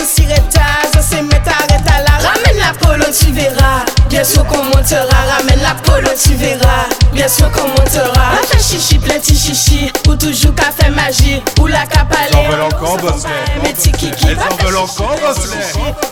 sort 0.00 0.06
Je 0.06 0.06
toujours 0.06 0.06
si 0.06 0.22
retard 0.22 0.90
Je 0.94 1.00
sais 1.00 1.22
mettre 1.22 1.50
arrête 1.50 1.86
à 1.86 2.02
la 2.02 2.28
Ramène 2.28 2.58
la 2.58 2.74
polo 2.78 3.04
tu 3.12 3.32
verras. 3.32 3.84
Bien 4.08 4.24
sûr 4.24 4.44
qu'on 4.46 4.62
montera 4.64 5.36
Ramène 5.36 5.62
la 5.62 5.74
polo 5.82 6.08
tu 6.22 6.34
verras. 6.34 6.86
Bien 7.12 7.28
sûr 7.28 7.50
qu'on 7.52 7.68
montera. 7.68 8.32
On 8.42 8.46
fait 8.46 8.62
chichi 8.62 8.98
plein 8.98 9.18
de 9.18 9.24
chichi 9.24 9.90
Ou 10.08 10.16
toujours 10.16 10.54
qu'a 10.54 10.70
fait 10.70 10.90
magie. 10.90 11.42
Ou 11.60 11.66
la 11.66 11.86
cap 11.86 12.12
aller 12.12 12.46
J'en 12.46 12.56
veux 12.56 12.62
encore, 12.62 12.96
boss. 12.98 13.24
Mes 13.62 13.72
petits 13.72 13.92
kiki 13.92 14.26
Elles 14.28 14.38
en 14.38 14.64
veulent 14.64 14.76
encore, 14.76 15.16
boss. 15.20 15.38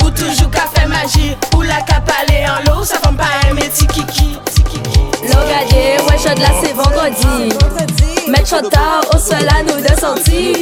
Ou 0.05 0.11
toujours 0.11 0.51
qu'a 0.51 0.68
fait 0.74 0.87
magie. 0.87 1.37
Ou 1.57 1.62
la 1.62 1.81
cap 1.83 2.11
aller 2.22 2.44
en 2.46 2.70
l'eau 2.70 2.85
Ça 2.85 2.96
va 3.03 3.11
pas 3.11 3.53
mes 3.55 3.68
petits 3.68 3.87
kiki 3.87 4.38
ouais, 6.18 6.35
chaud 6.35 6.40
là 6.40 6.48
c'est 6.62 6.72
vendredi. 6.72 7.57
Mettre 8.28 8.48
chaud 8.48 8.68
tard 8.68 9.02
au 9.14 9.18
sol 9.18 9.46
à 9.48 9.62
nous 9.62 9.81
de 9.81 10.00
sortir. 10.00 10.57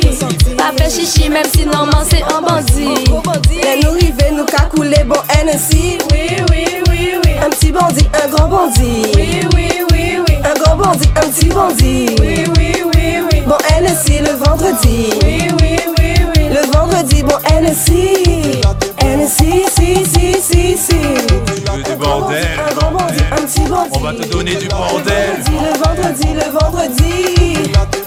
Pas 0.56 0.72
fait 0.76 0.90
chichi, 0.90 1.28
même 1.28 1.46
si 1.52 1.66
normalement 1.66 2.04
c'est 2.08 2.22
un 2.22 2.40
bandit. 2.40 3.04
Les 3.50 3.82
nous 3.82 3.92
river, 3.92 4.30
nous 4.32 4.44
ka 4.44 4.64
couler 4.74 5.04
bon 5.04 5.16
NSI. 5.44 5.98
Oui, 6.12 6.28
oui, 6.50 6.66
oui, 6.88 7.14
oui. 7.24 7.32
Un 7.44 7.50
petit 7.50 7.72
bandit, 7.72 8.08
un 8.22 8.28
grand 8.28 8.48
bandit. 8.48 9.06
Oui, 9.16 9.40
oui, 9.54 9.68
oui, 9.92 10.18
oui. 10.28 10.34
Un 10.44 10.54
grand 10.60 10.76
bandit, 10.76 11.08
un 11.16 11.28
petit 11.28 11.48
bandit. 11.48 12.16
Oui, 12.20 12.44
oui, 12.56 12.82
oui, 12.94 13.18
oui. 13.32 13.42
Bon 13.46 13.56
NSI 13.80 14.20
le 14.20 14.32
vendredi. 14.44 15.10
Oui, 15.24 15.48
oui, 15.60 15.78
oui, 15.98 16.14
oui. 16.36 16.48
Le 16.50 16.72
vendredi, 16.72 17.22
bon 17.22 17.36
NSI. 17.50 18.60
NSI, 19.02 19.64
si, 19.74 20.04
si, 20.04 20.32
si, 20.40 20.76
si. 20.76 21.00
Je 21.00 21.72
veux 21.72 21.82
du 21.82 21.96
bordel. 21.96 22.46
Un 22.58 22.74
grand 22.74 22.92
bandit, 22.92 23.22
un 23.32 23.36
petit 23.36 23.60
bandit. 23.62 23.90
On 23.92 24.00
va 24.00 24.12
te 24.12 24.26
donner 24.28 24.54
du 24.56 24.68
bordel. 24.68 25.36
Le 25.46 25.78
vendredi, 25.78 26.28
le 26.34 26.58
vendredi. 26.58 27.56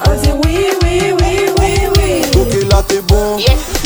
On 0.05 0.21
dit 0.21 0.31
oui, 0.45 0.65
oui, 0.83 1.13
oui, 1.19 1.49
oui, 1.59 1.73
oui. 1.97 2.21
Ok 2.41 2.71
là 2.71 2.81
t'es 2.87 3.01
bon, 3.01 3.37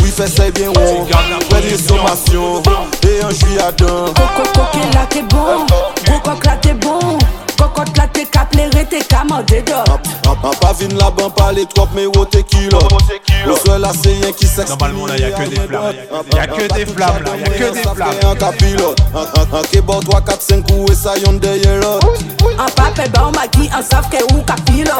oui 0.02 0.10
fais 0.16 0.28
ça 0.28 0.50
bien 0.52 0.70
rond 0.70 1.06
Fais 1.50 1.62
des 1.62 1.78
sommations, 1.78 2.62
et 3.04 3.24
un 3.24 3.30
juillet 3.32 3.62
à 3.62 3.72
dun 3.72 4.06
Coco, 4.13 4.44
coco, 4.54 4.78
là 4.94 5.06
t'es 5.10 5.24
bon. 5.24 5.66
Coco, 6.06 6.39
là 6.46 6.58
t'es 6.62 6.74
bon. 6.74 7.18
Là 7.97 8.08
t'es 8.12 8.26
cap, 8.26 8.54
les 8.56 8.86
t'es 8.86 9.02
camandé 9.02 9.62
d'or. 9.62 9.99
En 10.28 10.36
pas 10.36 10.73
vin 10.73 10.88
là-bas, 10.97 11.30
pas 11.36 11.52
les 11.52 11.65
trop, 11.65 11.88
mais 11.95 12.06
au 12.06 12.26
tequila 12.26 12.78
Le 13.45 13.56
soir 13.56 13.80
là 13.80 13.91
c'est 14.02 14.10
rien 14.10 14.32
qui 14.32 14.45
s'exprime 14.47 14.93
Normalement, 14.93 15.06
là, 15.08 15.17
y 15.17 15.23
a 15.23 15.32
que 15.32 15.49
des 15.49 15.56
flammes. 15.56 15.93
Y 16.34 16.39
a 16.39 16.47
que 16.47 16.73
des 16.73 16.86
flammes, 16.86 17.23
là. 17.23 17.38
Y 17.38 17.43
a 17.43 17.49
que 17.49 17.73
des 17.73 17.82
flammes. 17.82 18.32
Un 18.32 18.36
capilote, 18.36 18.99
un 19.15 19.62
kebab 19.63 20.04
3, 20.04 20.21
4, 20.21 20.41
5 20.41 20.67
coups 20.67 20.91
et 20.91 20.95
ça 20.95 21.17
y'en 21.17 21.34
derrière 21.34 21.80
l'autre 21.80 22.08
En 22.60 22.65
pape, 22.65 23.10
ba, 23.12 23.28
on 23.28 23.32
m'a 23.32 23.47
dit, 23.47 23.69
en 23.73 23.82
savent 23.82 24.10
que 24.10 24.21
ou 24.34 24.41
capilo. 24.41 24.91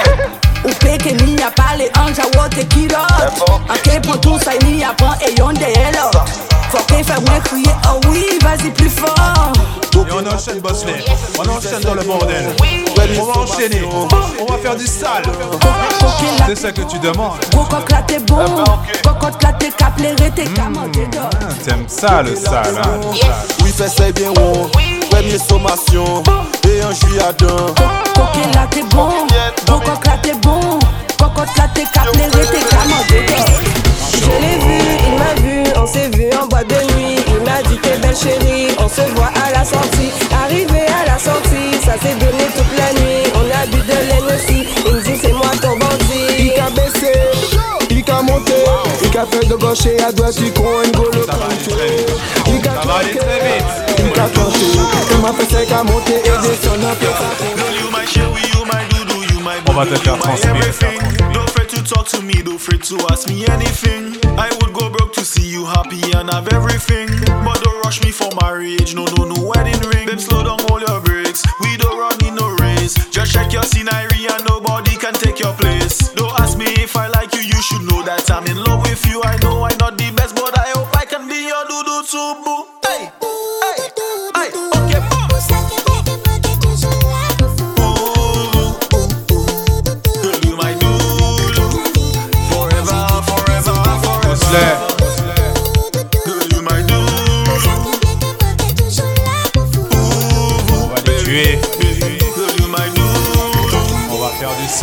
Ou 0.65 0.69
pe 0.69 0.97
que 0.97 1.10
ni 1.23 1.41
a 1.41 1.52
pas 1.52 1.76
les 1.78 1.91
anges 1.99 2.19
à 2.19 2.38
wote 2.38 2.67
kilo. 2.69 2.95
En 3.69 3.73
que 3.84 4.08
pour 4.08 4.19
tout 4.21 4.39
ça, 4.39 4.52
ni 4.65 4.84
a 4.84 4.93
pas 4.93 5.17
et 5.28 5.38
yon 5.38 5.52
de 5.52 5.63
hello. 5.63 6.10
Faut 6.69 6.78
que 6.88 7.04
fait 7.04 7.19
moi 7.21 7.39
crier, 7.43 7.76
oh 7.88 7.99
oui, 8.10 8.23
vas-y 8.41 8.71
plus 8.71 8.89
fort. 8.89 9.52
Et 9.95 10.12
on 10.12 10.25
enchaîne, 10.27 10.60
Bosley. 10.60 11.06
On 11.38 11.49
enchaîne 11.49 11.82
dans 11.82 11.93
le 11.93 12.03
bordel. 12.03 12.56
On 13.19 13.25
va 13.25 13.39
enchaîner. 13.41 13.82
On 13.84 14.45
va 14.51 14.58
faire 14.58 14.75
du 14.75 14.88
sale. 14.88 15.23
C'est 16.47 16.56
ça 16.56 16.71
que 16.71 16.82
tu 16.82 16.99
demandes. 16.99 17.39
Cocotte 17.51 17.91
là 17.91 18.03
t'es 18.06 18.19
bon. 18.19 18.43
Cocotte 19.03 19.43
là 19.43 19.53
t'es 19.60 19.69
cap, 19.69 19.93
les 19.99 20.15
t'es 20.32 20.45
d'or. 20.45 21.29
Ah, 21.41 21.45
T'aimes 21.63 21.86
ça, 21.88 22.21
le 22.23 22.36
sale, 22.36 22.77
hein? 22.84 22.99
Oui 23.63 23.71
fais 23.71 23.88
ça 23.88 24.12
bien 24.12 24.29
rond, 24.29 24.69
premier 25.10 25.38
sommation 25.38 26.23
Et 26.67 26.82
un 26.82 26.93
juillet 26.93 27.21
à 27.21 27.34
dun 27.34 27.47
Cocotte 27.47 28.56
là 28.56 28.67
t'es 28.69 28.84
bon. 28.84 29.10
Cocotte 29.65 30.06
là 30.06 30.17
t'es 30.21 30.34
bon. 30.34 30.79
Cocotte 31.17 31.58
là 31.58 31.67
t'es 31.73 31.84
cap, 31.93 32.08
les 32.13 32.29
t'es. 32.29 33.92
Je 34.15 34.32
l'ai 34.41 34.58
vu, 34.65 34.80
il 35.08 35.15
m'a 35.19 35.34
vu, 35.41 35.63
on 35.82 35.88
s'est 35.88 36.10
vu 36.10 36.26
en 36.41 36.47
boîte 36.47 36.67
de 36.67 36.93
nuit. 36.93 37.17
Il 37.28 37.41
m'a 37.43 37.62
dit 37.63 37.78
t'es 37.82 37.97
belle 37.97 38.15
chérie, 38.15 38.67
on 38.80 38.88
se 38.88 39.02
voit 39.15 39.32
à 39.45 39.52
la 39.52 39.63
sortie. 39.65 40.12
Arrivé 40.43 40.82
à 41.02 41.06
la 41.12 41.19
sortie, 41.19 41.73
ça 41.84 41.93
s'est 42.02 42.15
donné 42.15 42.45
toute 42.56 42.73
la 42.78 42.93
nuit. 42.99 43.23
On 43.36 43.45
a 43.62 43.65
bu 43.67 43.78
de 43.82 43.97
laine 44.10 44.30
aussi, 44.36 44.65
il 44.86 44.93
me 44.93 45.02
dit 45.02 45.19
c'est 45.21 45.34
moi 45.34 45.52
ton 45.62 45.78
bandit. 45.78 46.28
Il 46.39 46.54
qu'a 46.54 46.69
baissé, 46.69 47.13
il 47.89 48.04
qu'a 48.04 48.21
monté 48.21 48.54
Il 49.02 49.17
a 49.17 49.26
fait 49.26 49.45
de 49.47 49.56
gauche 49.56 49.86
et 49.86 50.02
à 50.02 50.12
droite, 50.12 50.36
il 50.39 50.54
con 50.54 50.65
un 50.84 50.89
golo 50.97 51.12
Il 52.47 52.67
a 52.67 52.82
Ça 52.82 52.88
va 52.88 52.95
aller 52.95 53.15
très 53.15 53.39
vite. 53.39 53.65
Il 53.99 54.19
a 54.19 54.28
tranché, 54.30 54.65
il 55.12 55.17
m'a 55.21 55.34
fait 55.34 55.49
sec 55.56 55.71
à 55.71 55.84
monter 55.84 56.15
et 56.15 56.47
descendre 56.47 56.88
un 56.89 56.95
peu 56.95 57.08
On 59.67 59.73
va 59.73 59.86
te 59.86 59.95
faire 59.95 60.17
transpirer. 60.17 60.71
Talk 61.84 62.08
to 62.08 62.22
me, 62.22 62.41
don't 62.41 62.58
fret 62.58 62.82
to 62.84 62.96
ask 63.12 63.28
me 63.28 63.46
anything. 63.46 64.15
I 64.39 64.50
would 64.62 64.74
go 64.74 64.89
broke 64.89 65.12
to 65.13 65.26
see 65.26 65.46
you 65.46 65.65
happy 65.65 66.02
and 66.15 66.32
have 66.32 66.48
everything. 66.54 67.10
But 67.43 67.62
don't 67.62 67.84
rush 67.84 68.02
me 68.02 68.12
for 68.12 68.30
marriage, 68.41 68.96
no, 68.96 69.06
no, 69.06 69.26
no 69.26 69.36
wedding 69.46 69.80
ring. 69.89 70.08
Then 70.08 70.17
slow 70.17 70.43
down, 70.43 70.60
hold 70.67 70.82
your 70.82 71.02
brakes. 71.02 71.43
We 71.60 71.76
don't 71.78 72.00
run 72.00 72.15
in 72.26 72.36
no 72.36 72.56
race. 72.56 72.96
Just 73.10 73.34
check 73.34 73.52
your 73.52 73.63
scenery 73.63 74.28
and 74.32 74.46
nobody 74.46 74.96
can 74.96 75.13
take 75.13 75.39
your 75.39 75.54
place. 75.54 76.13
Don't 76.13 76.34
ask 76.39 76.58
me 76.58 76.67
if 76.80 76.96
I 76.96 77.08
like 77.10 77.36
you, 77.36 77.41
you 77.41 77.62
should 77.62 77.82
know 77.84 78.02
that 78.04 78.32
I'm 78.32 78.48
in 78.48 78.63
love 78.63 78.82
with 78.84 79.06
you. 79.06 79.22
I 79.22 79.36
know 79.43 79.63
I'm 79.63 79.78
not 79.78 79.98
the 79.98 80.10
best, 80.15 80.36
but 80.36 80.58
I 80.58 80.69
hope 80.72 80.96
I 80.96 81.04
can 81.06 81.28
be 81.28 81.48
your 81.48 81.65
doodoo 81.65 82.10
too, 82.10 82.43
boo. 82.46 82.83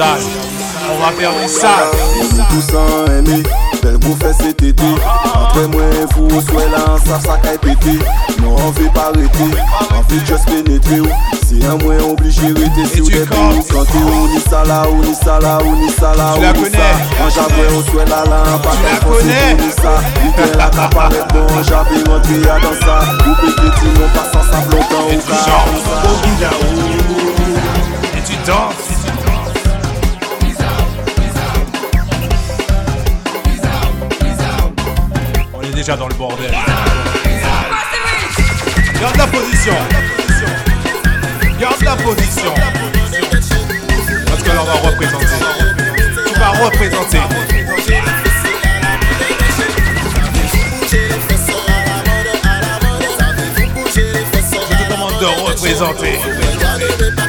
sale. 0.00 0.20
On 0.90 1.04
va 1.04 1.12
faire 1.12 1.32
message. 1.34 1.70
Tous 2.50 2.74
en 2.74 3.06
aimé, 3.12 3.42
bel 3.82 3.98
gros 3.98 4.16
fait 4.16 4.32
cet 4.42 4.62
été. 4.62 4.84
Entre 5.34 5.68
moi 5.68 5.82
et 5.82 6.06
vous, 6.14 6.40
soit 6.40 6.68
là, 6.70 6.96
ça, 7.04 7.20
ça 7.20 7.36
caille 7.38 7.58
pété. 7.58 7.98
Non, 8.42 8.56
on 8.56 8.70
veut 8.70 8.88
pas 8.94 9.12
arrêter, 9.14 9.50
on 9.90 10.12
veut 10.12 10.20
juste 10.26 10.46
pénétrer. 10.46 11.02
Si 11.46 11.60
un 11.66 11.76
moins 11.84 11.98
obligé 12.10 12.46
rester 12.46 12.96
sur 12.96 13.06
des 13.06 13.26
pays 13.26 13.62
quand 13.70 13.84
t'es 13.84 13.98
ou 13.98 14.28
ni 14.28 14.40
ça 14.40 14.64
là, 14.64 14.88
ou 14.90 15.04
ni 15.04 15.14
ça 15.14 15.38
là, 15.40 15.58
ou 15.64 15.76
ni 15.76 15.90
ça 15.90 16.14
là, 16.16 16.34
ou 16.36 16.56
ni 16.56 16.70
ça. 16.70 16.78
En 17.22 17.28
j'avoue, 17.28 17.76
on 17.76 17.90
soit 17.90 18.04
là, 18.06 18.24
là, 18.24 18.58
pas 18.62 18.70
qu'à 18.70 18.96
foncer 19.06 19.52
ou 19.52 19.62
ni 19.62 19.70
ça. 19.70 19.94
L'idée 20.24 20.56
là, 20.56 20.70
t'as 20.72 20.88
pas 20.88 21.08
bon, 21.32 21.46
j'avais 21.62 22.02
rentré 22.08 22.48
à 22.48 22.58
dans 22.58 22.76
ça. 22.80 22.96
Ou 23.26 23.34
petit, 23.34 24.00
non, 24.00 24.08
pas 24.14 24.26
sans 24.32 24.44
sable 24.50 24.70
longtemps, 24.74 25.08
ou 25.08 25.20
ça. 25.20 25.56
Et 28.16 28.22
tu 28.22 28.36
danses. 28.46 28.89
Déjà 35.90 35.96
dans 35.96 36.08
le 36.08 36.14
bordel. 36.14 36.52
Garde 39.00 39.16
la 39.16 39.26
position. 39.26 39.74
Garde 41.58 41.82
la 41.82 41.96
position. 41.96 42.54
Parce 44.26 44.42
que 44.42 44.50
l'on 44.50 44.64
va 44.64 44.74
représenter. 44.74 45.26
Tu 46.32 46.38
vas 46.38 46.50
représenter. 46.64 47.18
Je 50.88 50.96
te 54.76 54.92
demande 54.92 55.18
de 55.18 55.26
représenter. 55.50 57.19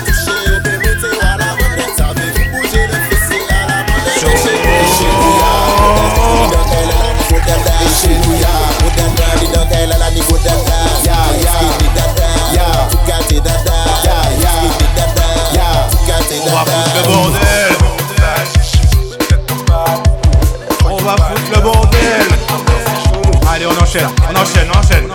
On 16.44 16.50
va 16.54 16.66
foutre 16.66 16.96
le 16.96 17.02
bordel. 17.08 17.72
On 20.84 20.98
va 20.98 21.16
foutre 21.16 21.52
le 21.56 21.62
bordel. 21.62 22.28
Allez, 23.50 23.66
on 23.66 23.78
enchaîne, 23.82 24.10
on 24.30 24.36
enchaîne, 24.40 24.70
on 24.74 24.78
enchaîne. 24.78 25.08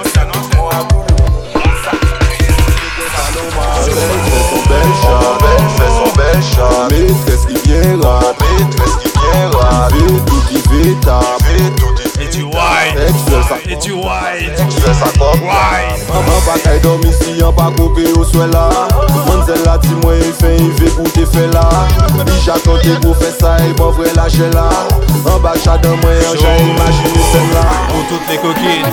Fais 5.76 5.88
son 5.88 6.08
et 13.68 13.78
tu 13.78 13.92
wine, 13.92 14.54
fais 14.70 14.94
sa 14.94 15.06
coque. 15.18 15.40
Maman 15.42 16.40
pas 16.44 16.58
qu'elle 16.62 16.80
dorme 16.80 17.02
ici, 17.02 17.42
en 17.42 17.52
pas 17.52 17.70
coupé 17.76 18.04
au 18.18 18.24
soin 18.24 18.46
là. 18.48 18.68
Manzel 19.26 19.62
là, 19.64 19.78
dis-moi, 19.78 20.14
il 20.16 20.32
fait, 20.32 20.56
il 20.56 20.72
fait 20.72 20.94
pour 20.94 21.10
te 21.12 21.24
faire 21.24 21.50
là. 21.50 21.68
Il 22.26 22.32
j'attends 22.44 22.78
tes 22.78 22.94
pour 23.00 23.16
faire 23.16 23.34
ça, 23.38 23.56
il 23.66 23.80
m'en 23.80 23.90
vrai 23.90 24.12
lâcher 24.14 24.50
là. 24.52 24.68
En 25.26 25.40
bas, 25.40 25.54
j'adore 25.62 25.96
moi, 25.98 26.12
j'ai 26.34 26.64
imaginé 26.64 27.20
celle-là. 27.32 27.62
Pour 27.88 28.06
toutes 28.08 28.28
les 28.30 28.36
coquines, 28.36 28.84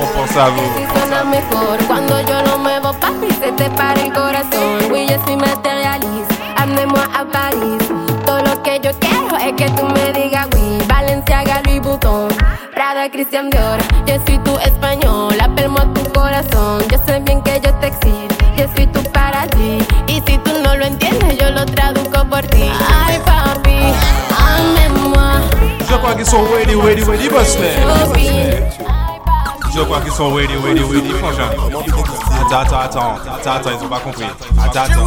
on 0.00 0.18
pense 0.18 0.36
à 0.36 0.50
vous. 0.50 1.86
cuando 1.86 2.20
yo 2.20 2.42
lo 2.46 2.58
muevo, 2.58 2.92
papi, 3.00 3.28
se 3.40 3.52
te 3.52 3.68
para 3.70 4.00
el 4.00 4.12
corazón. 4.12 4.90
Oui, 4.92 5.06
je 5.08 5.18
suis 5.26 5.36
matérialiste, 5.36 6.32
amenez-moi 6.56 7.02
à 7.18 7.24
Paris. 7.24 7.78
Todo 8.24 8.38
lo 8.42 8.62
que 8.62 8.80
yo 8.80 8.90
quiero 9.00 9.36
es 9.36 9.52
que 9.56 9.70
tú 9.72 9.86
me 9.86 10.12
digas 10.12 10.39
Prada, 13.10 13.22
Christian 13.24 13.50
Dior. 13.50 13.78
Je 14.06 14.12
suis 14.26 14.38
tu 14.42 14.50
español, 14.66 15.34
appelle-moi 15.40 15.86
tu 15.94 16.02
corazón. 16.12 16.82
Yo 16.90 16.98
sé 17.06 17.20
bien 17.20 17.40
que 17.42 17.60
yo 17.60 17.72
te 17.80 17.86
excito, 17.86 18.34
je 18.56 18.66
suis 18.74 18.86
tu 18.88 19.02
paradis. 19.10 19.84
Y 20.08 20.22
si 20.26 20.38
tú 20.38 20.50
no 20.62 20.76
lo 20.76 20.84
entiendes, 20.84 21.38
yo 21.38 21.50
lo 21.50 21.64
traduzco 21.66 22.24
por 22.28 22.42
ti. 22.42 22.62
Ay, 22.62 23.18
papi, 23.24 23.94
amène-moi. 24.38 25.40
Je 25.88 25.96
crois 25.96 26.14
qu'ils 26.14 26.26
sont 26.26 26.44
ready, 26.54 26.74
ready, 26.74 27.02
ready, 27.02 27.28
Boston. 27.28 27.64
Je 29.74 29.80
crois 29.82 30.00
qu'ils 30.00 30.12
sont 30.12 30.32
ready, 30.32 30.56
ready, 30.56 30.82
ready, 30.82 31.10
franchement. 31.10 31.50
Attends, 32.46 32.60
attends, 32.60 32.80
attends, 32.80 33.14
attends, 33.38 33.52
attends, 33.52 33.70
ils 33.78 33.84
ont 33.84 33.88
pas 33.88 34.00
compris. 34.00 34.24
Attends, 34.58 34.82
attends. 34.82 35.06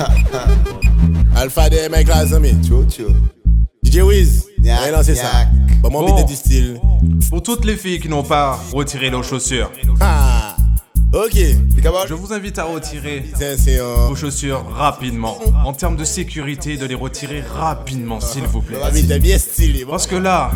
Alpha 1.36 1.68
des 1.70 1.88
mecs 1.88 2.08
là, 2.08 2.24
les 2.24 2.34
amis. 2.34 2.54
DJ 3.82 4.02
Wiz, 4.02 4.49
ouais, 4.72 4.92
non, 4.92 5.02
c'est 5.02 5.14
ça. 5.14 5.28
Bon, 5.82 5.90
mon 5.90 6.00
Bon. 6.00 6.06
beat 6.14 6.18
est 6.24 6.28
du 6.28 6.34
style. 6.36 6.80
Pour 7.30 7.42
toutes 7.42 7.64
les 7.64 7.76
filles 7.76 8.00
qui 8.00 8.08
n'ont 8.08 8.22
pas 8.22 8.58
retiré 8.72 9.08
leurs 9.10 9.24
chaussures, 9.24 9.70
Ah, 10.00 10.54
ok. 11.14 11.36
je 12.08 12.14
vous 12.14 12.32
invite 12.32 12.58
à 12.58 12.64
retirer 12.64 13.24
un- 13.40 14.08
vos 14.08 14.14
chaussures 14.16 14.64
rapidement. 14.76 15.38
En 15.64 15.72
termes 15.72 15.96
de 15.96 16.04
sécurité, 16.04 16.76
de 16.76 16.84
les 16.86 16.94
retirer 16.94 17.42
rapidement, 17.56 18.20
s'il 18.20 18.44
vous 18.44 18.60
plaît. 18.60 18.76
Stylé. 19.38 19.84
Parce 19.88 20.06
que 20.06 20.16
là, 20.16 20.50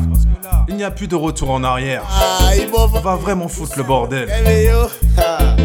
il 0.69 0.77
n'y 0.77 0.85
a 0.85 0.91
plus 0.91 1.09
de 1.09 1.17
retour 1.17 1.51
en 1.51 1.65
arrière. 1.65 2.03
Ah, 2.11 2.51
On 2.95 3.01
va 3.01 3.17
vraiment 3.17 3.49
foutre 3.49 3.73
le 3.79 3.83
bordel. 3.85 4.29
Eh. 4.47 4.69
Ah. 5.17 5.57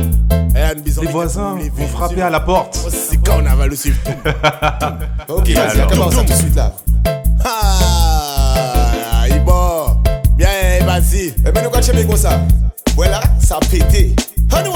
Eh, 0.55 1.01
Les 1.01 1.07
voisins 1.11 1.55
vont 1.73 1.87
frapper 1.87 2.21
à 2.21 2.29
la 2.29 2.39
porte. 2.39 2.79
Oh, 2.85 2.89
c'est 2.91 3.17
quand 3.23 3.39
on 3.41 3.45
avale 3.45 3.71
aussi? 3.71 3.91
Ok, 5.27 5.49
vas-y, 5.49 5.57
Alors. 5.57 5.87
commence 5.87 6.15
tout 6.15 6.23
de 6.23 6.33
suite 6.33 6.55
là. 6.55 6.73
Vas-y. 10.89 11.33
Eh 11.45 11.51
ben, 11.51 11.63
nous, 11.63 11.69
quand 11.69 11.81
tu 11.81 11.91
comme 11.91 12.17
ça. 12.17 12.39
Voilà, 12.95 13.21
ça 13.39 13.57
a 13.57 13.59
pété. 13.59 14.15
Honey, 14.51 14.69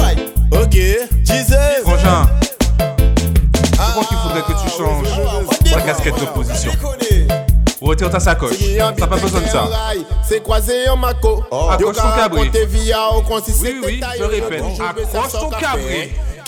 Ok, 0.52 0.74
Jesus. 0.74 1.56
Frangin, 1.84 2.30
je 3.58 3.92
crois 3.92 4.04
qu'il 4.04 4.18
faudrait 4.18 4.42
que 4.42 4.54
tu 4.64 4.70
changes 4.70 5.74
ta 5.74 5.82
casquette 5.82 6.20
de 6.20 6.26
position. 6.26 6.72
Retire 7.82 8.10
ta 8.12 8.20
sacoche. 8.20 8.58
T'as 8.78 9.08
pas 9.08 9.18
besoin 9.18 9.42
de 9.42 9.48
ça. 9.48 9.68
C'est 10.24 10.42
croisé 10.44 10.88
en 10.88 10.96
maco. 10.96 11.44
Accroche 11.72 11.98
ton 11.98 12.12
cabri. 12.16 12.52
Oui, 13.62 13.82
oui, 13.84 14.02
je 14.18 14.24
répète. 14.24 14.64
Accroche 14.80 15.32
ton 15.32 15.50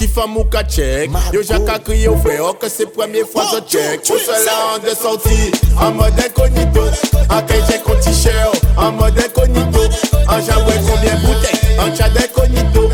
fait 0.04 0.28
mon 0.28 0.46
check? 0.68 1.10
Yo 1.34 1.42
qu'à 1.44 1.80
crier 1.80 2.08
au 2.08 2.18
frère 2.18 2.58
que 2.60 2.68
c'est 2.70 2.86
première 2.92 3.28
fois 3.28 3.44
je 3.52 3.78
check. 3.78 4.04
Tout 4.04 4.18
seul 4.20 4.36
en 4.50 4.80
de 4.80 4.96
sortie 4.96 5.52
En 5.80 5.92
mode 5.92 6.14
incognito. 6.20 6.82
En 7.30 7.42
quel 7.42 7.64
j'ai 7.70 7.80
qu'on 7.80 7.96
t-shirt 7.96 8.62
En 8.78 8.92
mode 8.92 9.18
incognito. 9.18 9.80
En 10.28 10.40
j'avouais 10.40 10.80
combien 10.88 11.16
bouteilles? 11.16 11.80
En 11.80 11.96
chat 11.96 12.10
d'incognito 12.10 12.85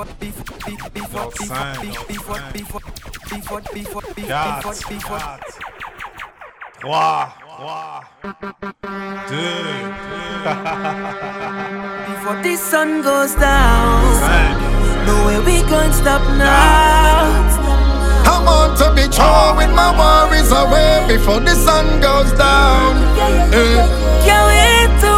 Dans 0.00 0.06
5, 0.06 0.32
4, 1.12 1.30
3, 1.34 1.84
2, 3.28 3.40
Before 12.06 12.42
the 12.42 12.56
sun 12.56 13.02
goes 13.02 13.34
down, 13.34 14.00
no 15.04 15.26
way 15.26 15.38
we 15.40 15.60
gon' 15.68 15.92
stop 15.92 16.22
now. 16.38 17.28
I 18.24 18.42
want 18.46 18.78
to 18.78 18.94
be 18.94 19.02
throwing 19.12 19.74
my 19.74 19.92
worries 20.00 20.50
away 20.50 21.04
before 21.08 21.40
the 21.40 21.54
sun 21.54 22.00
goes 22.00 22.32
down. 22.38 22.96
Can't 24.24 24.46
wait 24.48 24.90
to 25.02 25.10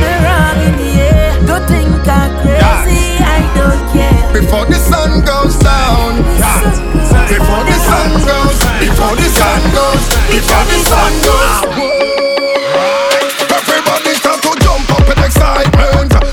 the 0.00 0.12
wrong 0.24 0.58
in 0.64 0.72
the 0.80 0.90
air. 1.12 1.46
Don't 1.46 1.66
think 1.68 2.08
I'm 2.08 2.30
crazy, 2.40 3.03
don't 3.54 3.84
care. 3.92 4.32
Before 4.32 4.66
the 4.66 4.78
sun 4.78 5.24
goes 5.24 5.56
down. 5.58 6.22
Before 7.30 7.64
the 7.64 7.78
sun 7.88 8.10
goes. 8.26 8.58
Before 8.82 9.16
the 9.16 9.28
sun 9.30 9.62
goes. 9.72 10.02
Before 10.28 10.64
the 10.70 10.78
sun 10.90 11.12
goes. 11.22 11.54
Everybody 13.50 14.14
start 14.18 14.42
to 14.42 14.50
jump 14.60 14.90
up 14.90 15.06
in 15.08 15.18
excitement. 15.24 16.12
Excitement. 16.12 16.23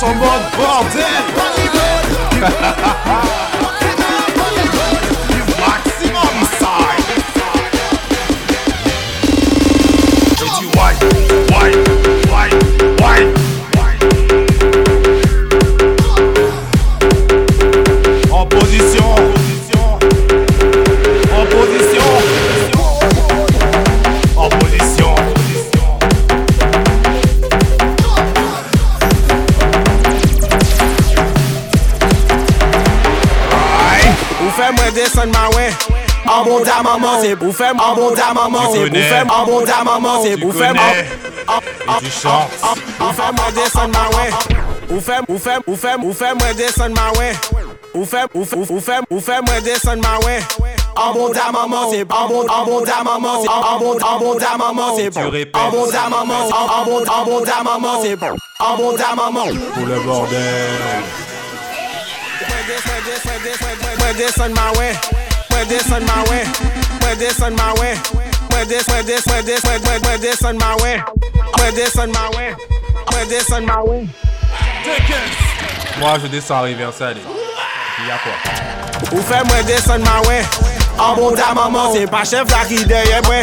Road. 0.00 0.04
On 0.04 0.04
passe 0.04 0.04
en 0.04 0.14
mode 0.14 0.42
bordel. 0.56 1.82
Bon 36.78 36.84
da 36.84 36.90
maman 36.90 37.20
c'est 37.20 37.42
Ou 37.42 37.52
fè 37.52 37.70
an 37.70 37.94
bon 37.94 38.14
da 38.14 38.32
maman 38.34 38.70
c'est 38.72 38.84
Ou 38.84 38.92
fè 38.94 39.20
an 39.28 39.46
bon 39.46 39.64
da 39.64 39.84
maman 39.84 40.22
c'est 40.22 40.44
Ou 40.44 40.52
fè 40.52 40.70
Et 40.70 42.04
tu 42.04 42.10
chantes. 42.10 42.50
Ou 43.00 43.12
fè 43.12 43.32
mwen 43.32 43.54
desen 43.54 43.90
ma 43.90 44.04
fè 45.00 45.20
ou 45.28 45.38
fè 45.38 45.56
ou 45.66 45.76
fè 46.14 46.34
mwen 46.34 46.56
desen 46.56 46.94
ma 46.94 47.10
ou 47.94 48.04
fè 48.04 48.26
ou 48.34 49.20
fè 49.20 49.40
mwen 49.42 49.62
desen 49.64 50.00
ma 50.00 50.18
wè 50.24 50.38
An 50.96 51.12
bon. 51.14 51.32
Da 51.32 51.50
maman 51.52 51.90
c'est 51.90 52.02
An 52.02 52.28
bon. 52.28 52.46
An 52.46 52.64
bon 52.64 52.80
da 52.84 53.02
maman 53.04 53.40
c'est 53.42 53.48
An 53.48 53.78
bon. 53.78 53.98
An 53.98 54.18
bon 54.18 54.34
da 54.38 54.56
maman 54.56 54.96
c'est 54.96 55.18
répètes. 55.18 55.56
An 55.56 55.70
bon 55.70 55.86
da 55.90 56.08
maman 56.08 56.46
c'est 56.46 56.54
An 56.54 56.84
bon. 56.84 57.04
An 57.04 57.24
bon 57.24 57.40
da 57.44 57.62
maman 57.64 58.02
c'est 58.02 58.18
An 58.60 58.76
bon. 58.76 58.92
Da 58.92 59.14
maman 59.16 59.44
Pour 59.74 59.86
le 59.86 60.00
bordel. 60.00 60.38
spread 65.58 65.68
this 65.68 65.92
on 65.92 66.04
my 66.06 66.24
way. 66.30 66.44
Spread 66.44 67.18
this 67.18 67.42
on 67.42 67.54
my 67.56 67.74
way. 67.80 67.94
Spread 67.94 68.68
this, 68.68 68.82
spread 68.82 69.06
this, 69.06 69.24
spread 69.24 69.44
this, 69.44 69.58
spread, 69.58 69.80
spread, 69.82 70.00
spread 70.02 70.20
this 70.20 70.44
on 70.44 70.56
my 70.58 70.76
way. 70.82 71.02
Spread 71.54 71.74
this 71.74 71.98
on 71.98 72.12
my 72.12 72.30
way. 72.36 72.54
Spread 73.08 73.28
this 73.28 73.52
on 73.52 73.66
my 73.66 73.82
way. 73.82 74.08
Moi, 75.98 76.18
je 76.22 76.26
descends 76.28 76.58
à 76.58 76.62
l'anniversaire. 76.62 77.14
Il 78.00 78.06
y 78.06 78.10
a 78.10 78.18
quoi? 78.18 79.18
Ou 79.18 79.22
fais-moi 79.22 79.62
this 79.64 79.88
on 79.88 79.98
my 79.98 80.28
way. 80.28 80.42
En 80.96 81.14
bon 81.14 81.32
ta 81.34 81.54
maman, 81.54 81.92
c'est 81.92 82.08
pas 82.08 82.24
chef 82.24 82.48
là 82.50 82.64
qui 82.68 82.84
derrière 82.84 83.22
moi. 83.24 83.42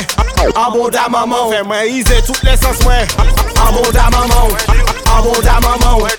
En 0.56 0.71
bon 0.71 0.89
ta 0.89 1.10
maman, 1.10 1.49
fais-moi 1.49 1.86
iser 1.86 2.21
toutes 2.25 2.43
les 2.43 2.56
sens, 2.56 2.80
ouais. 2.86 3.06
En 3.60 3.73
bon 3.73 3.91
ta 3.91 4.10
maman, 4.10 4.47
en 5.12 5.21
bon 5.21 5.34
ta 5.41 5.60
maman, 5.60 6.01
ouais. 6.01 6.12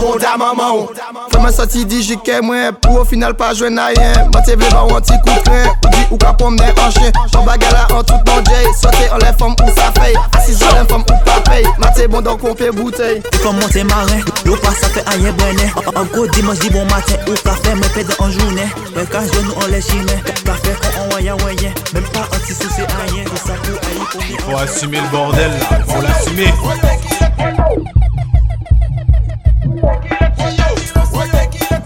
Bon 0.00 0.18
da 0.20 0.36
maman 0.40 0.86
Fè 1.32 1.40
mwen 1.40 1.54
soti 1.54 1.84
di 1.88 2.02
jike 2.06 2.40
mwen 2.44 2.76
Pou 2.80 3.02
au 3.02 3.08
final 3.08 3.36
pa 3.38 3.52
jwen 3.56 3.80
a 3.80 3.90
yen 3.96 4.30
Mate 4.34 4.56
vle 4.56 4.70
ba 4.72 4.84
ou 4.88 4.96
an 4.98 5.06
ti 5.06 5.18
Ou 5.18 5.90
di 5.90 6.04
ou 6.10 6.20
ka 6.20 6.32
pom 6.38 6.56
den 6.56 6.72
an 6.72 6.94
chen 6.94 7.12
Jan 7.32 7.46
bagala 7.48 7.86
an 7.90 8.04
tout 8.08 8.22
bon 8.28 8.44
jay 8.50 8.70
Sote 8.80 9.10
an 9.12 9.22
lè 9.22 9.32
ou 9.42 9.76
sa 9.76 9.90
fey 10.00 10.16
Asis 10.38 10.62
an 10.68 10.78
lè 10.78 10.86
fom 10.90 11.04
ou 11.04 11.24
pa 11.26 11.40
pay 11.48 11.66
Mate 11.78 12.08
bon 12.08 12.24
don 12.24 12.38
kon 12.40 12.54
pe 12.54 12.70
bouteille 12.70 13.22
Il 13.32 13.38
faut 13.38 13.52
monter 13.52 13.84
marin, 13.84 14.20
l'eau 14.44 14.56
passe 14.56 14.84
à 14.84 14.88
faire 14.88 15.04
aïe 15.08 15.32
bonnet. 15.32 15.70
En 15.94 16.04
gros 16.04 16.26
dimanche, 16.28 16.58
dis 16.60 16.70
bon 16.70 16.84
matin, 16.84 17.14
ou 17.26 17.34
café, 17.34 17.74
me 17.74 17.82
fait 17.82 18.06
en 18.20 18.30
journée. 18.30 18.68
Le 18.94 19.04
cash 19.04 19.30
de 19.30 19.40
nous, 19.42 19.52
on 19.62 19.66
les 19.66 19.80
chimait. 19.80 20.22
Café, 20.44 20.70
qu'on 20.80 21.02
on 21.02 21.14
waya 21.14 21.36
waya. 21.36 21.70
Même 21.94 22.04
pas 22.04 22.20
un 22.20 22.38
petit 22.38 22.54
souci, 22.54 22.80
rien. 22.80 23.24
Tout 23.24 23.36
ça 23.36 23.54
pour 23.62 23.74
aïe 23.88 24.06
pour 24.10 24.22
Il 24.28 24.40
faut 24.40 24.58
assumer 24.58 25.00
le 25.00 25.08
bordel 25.08 25.50
là. 25.50 25.78
Il 25.78 25.92
faut 25.92 26.02
l'assumer. 26.02 26.52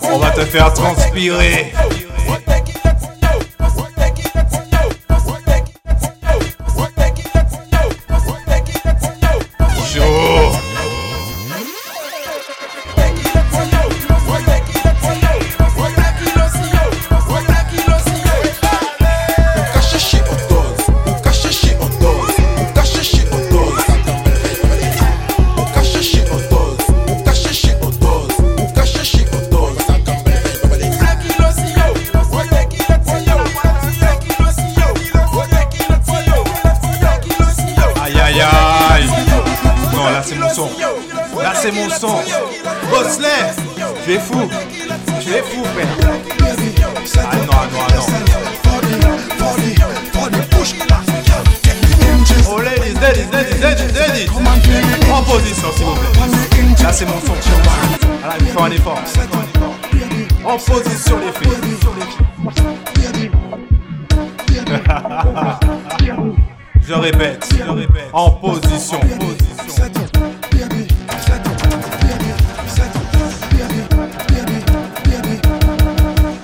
On 0.02 0.18
va 0.18 0.30
te 0.30 0.40
faire 0.40 0.72
transpirer. 0.72 1.72
Je 66.88 66.94
répète, 66.94 67.48
je 67.50 67.68
répète, 67.68 68.10
en 68.12 68.30
position. 68.30 69.00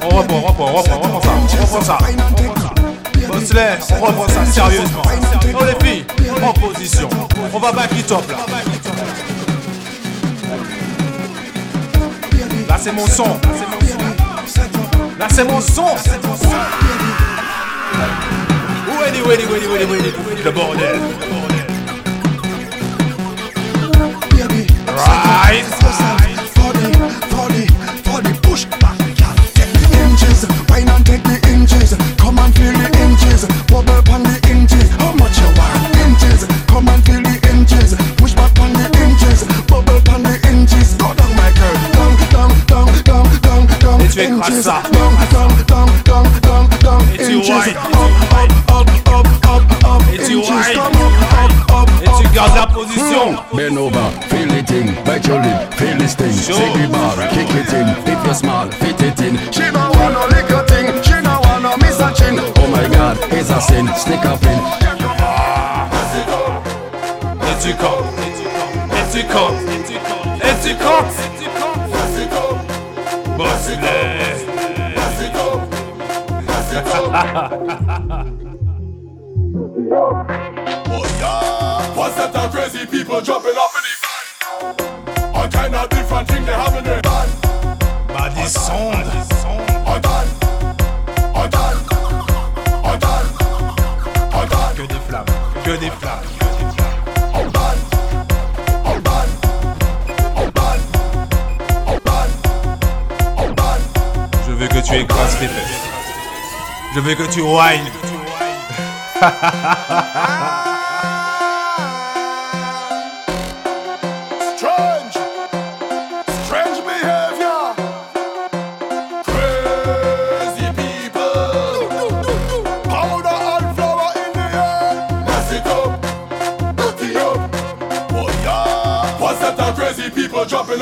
On 0.03 0.09
reprend, 0.09 0.37
on 0.37 0.41
reprend, 0.41 0.65
on 0.65 0.73
reprend, 0.73 0.97
on 0.97 1.03
reprend 1.03 1.21
ça, 1.21 1.29
on 1.39 1.63
reprend 1.63 1.85
ça. 1.85 1.99
On 4.01 4.05
reprend 4.05 4.29
ça 4.29 4.45
sérieusement. 4.47 5.03
Oh 5.55 5.65
les 5.65 5.87
filles, 5.87 6.05
en 6.43 6.53
position. 6.55 7.09
On 7.55 7.59
va 7.61 7.71
back 7.71 7.93
it 7.93 8.11
up 8.11 8.29
là. 8.29 8.39
Là 12.69 12.77
c'est 12.81 12.93
mon 12.93 13.07
son. 13.07 13.39
Là 15.21 15.29
c'est 15.31 15.45
mon 15.45 15.61
son. 15.61 15.87
Est-il, 19.05 19.23
où 19.23 19.31
est-il, 19.31 19.49
où 19.49 19.77
est-il 19.77 20.45
Le 20.45 20.51
bordel. 20.51 21.01
Right. 24.95 26.22
Bite 55.05 55.27
your 55.27 55.41
lip, 55.41 55.75
feel 55.75 55.97
this 55.99 56.15
thing. 56.15 56.33
Sure. 56.33 56.57
Take 56.57 56.75
the 56.81 56.89
bar, 56.93 57.17
kick 57.29 57.51
it 57.51 57.73
in. 57.73 57.89
If 58.07 58.25
you're 58.25 58.35
small, 58.35 58.71
fit 58.71 59.01
it 59.03 59.21
in. 59.21 59.37
She 59.53 59.71
no 59.71 59.91
want 59.91 60.15
no 60.15 60.27
little 60.31 60.65
thing. 60.67 60.87
She 61.03 61.21
no 61.21 61.41
want 61.45 61.63
no 61.63 61.77
miss 61.79 62.01
a 62.01 62.13
chin. 62.15 62.39
Oh 62.39 62.69
my 62.71 62.89
God, 62.89 63.19
it's 63.33 63.51
a 63.51 63.61
sin. 63.61 63.87
Stick 63.97 64.25
up 64.25 64.43
in. 64.43 64.61
Et 67.43 67.57
tu 67.63 67.75
comptes. 67.75 68.19
Et 68.93 69.07
tu 69.13 69.23
comptes. 69.29 69.63
Et 70.43 70.55
tu 70.63 70.75
comptes. 70.77 71.33
Bosley. 73.37 74.23
What's 81.95 82.17
that 82.17 82.51
crazy 82.53 82.87
people 82.87 83.21
jumping 83.21 83.57
up 83.57 83.72
Que 94.75 94.89
des 94.89 95.01
flammes. 95.09 95.25
Que 95.65 95.71
des 95.77 95.91
flammes. 95.91 96.19
Je 104.45 104.53
veux 104.53 104.67
que 104.67 104.79
tu 104.79 104.95
écrases 104.97 105.39
tes 105.39 105.47
fesses. 105.47 105.81
Je 106.95 107.01
veux 107.01 107.15
que 107.15 107.23
tu 107.33 107.43
whines. 107.43 107.91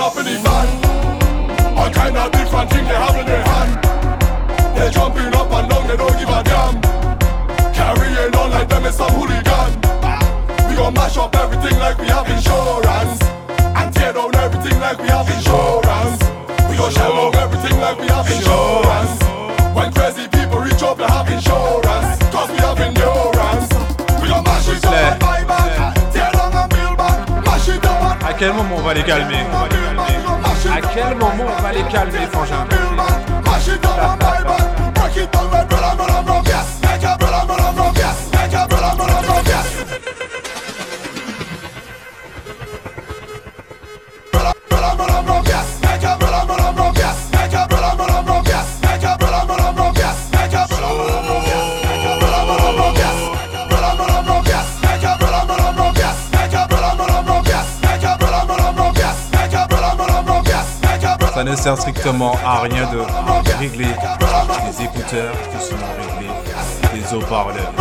up 0.00 0.16
in 0.16 0.24
the 0.24 0.36
van. 0.40 1.76
All 1.76 1.90
kind 1.90 2.16
of 2.16 2.32
different 2.32 2.70
things 2.70 2.88
they 2.88 2.94
have 2.94 3.16
in 3.20 3.26
their 3.26 3.44
hand. 3.44 3.72
They're 4.74 4.90
jumping 4.90 5.32
up 5.36 5.52
and 5.52 5.68
down, 5.68 5.86
they 5.88 5.96
don't 5.96 6.16
give 6.18 6.28
a 6.28 6.40
damn. 6.42 6.80
Carrying 7.76 8.34
on 8.34 8.50
like 8.50 8.68
them 8.68 8.86
is 8.86 8.96
some 8.96 9.12
hooligan. 9.12 9.70
We 10.68 10.74
gon' 10.76 10.94
mash 10.94 11.18
up 11.18 11.36
everything 11.36 11.78
like 11.78 11.98
we 11.98 12.06
have 12.08 12.28
insurance. 12.28 13.20
And 13.76 13.92
tear 13.94 14.12
down 14.14 14.34
everything 14.36 14.80
like 14.80 14.98
we 14.98 15.08
have 15.08 15.28
insurance. 15.28 16.18
We 16.68 16.76
gon' 16.80 16.92
shell 16.92 17.12
out 17.12 17.36
everything 17.36 17.78
like 17.78 17.98
we 18.00 18.06
have 18.08 18.28
insurance. 18.30 19.22
When 19.76 19.92
crazy 19.92 20.28
people 20.28 20.60
reach 20.60 20.82
up, 20.82 20.96
they 20.96 21.04
have 21.04 21.28
insurance. 21.28 22.09
Quel 28.40 28.54
moment 28.54 28.76
on 28.78 28.80
va 28.80 28.94
les 28.94 29.02
calmer 29.02 29.44
À 30.72 30.80
quel 30.94 31.14
moment 31.14 31.44
on 31.58 31.62
va 31.62 31.72
les 31.72 31.82
calmer, 31.92 32.26
frangin 32.32 32.66
ne 61.50 61.56
sert 61.56 61.76
strictement 61.76 62.36
à 62.44 62.60
rien 62.60 62.88
de 62.92 63.00
régler 63.58 63.86
les 63.86 64.84
écouteurs 64.84 65.34
qui 65.50 65.64
sont 65.64 65.76
réglés 65.98 66.30
des 66.94 67.14
haut-parleurs. 67.16 67.72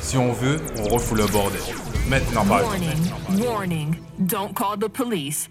Si 0.00 0.16
on 0.16 0.32
veut, 0.32 0.58
on 0.78 0.94
refoule 0.94 1.18
le 1.18 1.26
bordel. 1.26 1.60
Maintenant, 2.08 2.44
par. 2.46 2.62
Warning, 2.62 3.46
warning, 3.46 3.96
don't 4.18 4.54
call 4.54 4.78
the 4.78 4.88
police. 4.88 5.48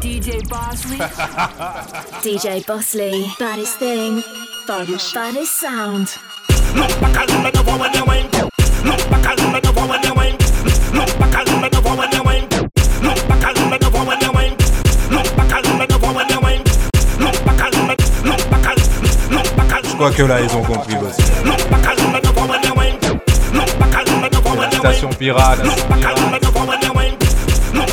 DJ 0.00 0.42
Bosley. 0.48 0.98
DJ 2.22 2.64
Bosley, 2.66 3.26
baddest 3.38 3.78
thing, 3.78 4.22
baddest, 4.66 5.14
baddest 5.14 5.52
sound. 5.52 6.08
Je 12.12 12.19
crois 20.00 20.12
que 20.12 20.22
là, 20.22 20.40
ils 20.40 20.56
ont 20.56 20.62
compris 20.62 20.96
aussi. 20.96 21.20
La 24.58 24.70
station 24.70 25.10
pirate, 25.10 25.60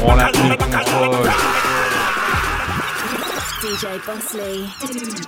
on 0.05 0.18
a 0.18 0.28
pris 0.28 0.49
le 0.49 0.55
contrôle. 0.55 1.30
DJ 3.62 3.88
Bosley, 4.05 4.64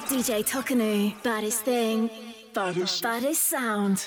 DJ 0.10 0.42
Tokenu, 0.46 1.14
baddest 1.22 1.66
thing, 1.66 2.10
baddest 2.56 3.42
sound. 3.42 4.00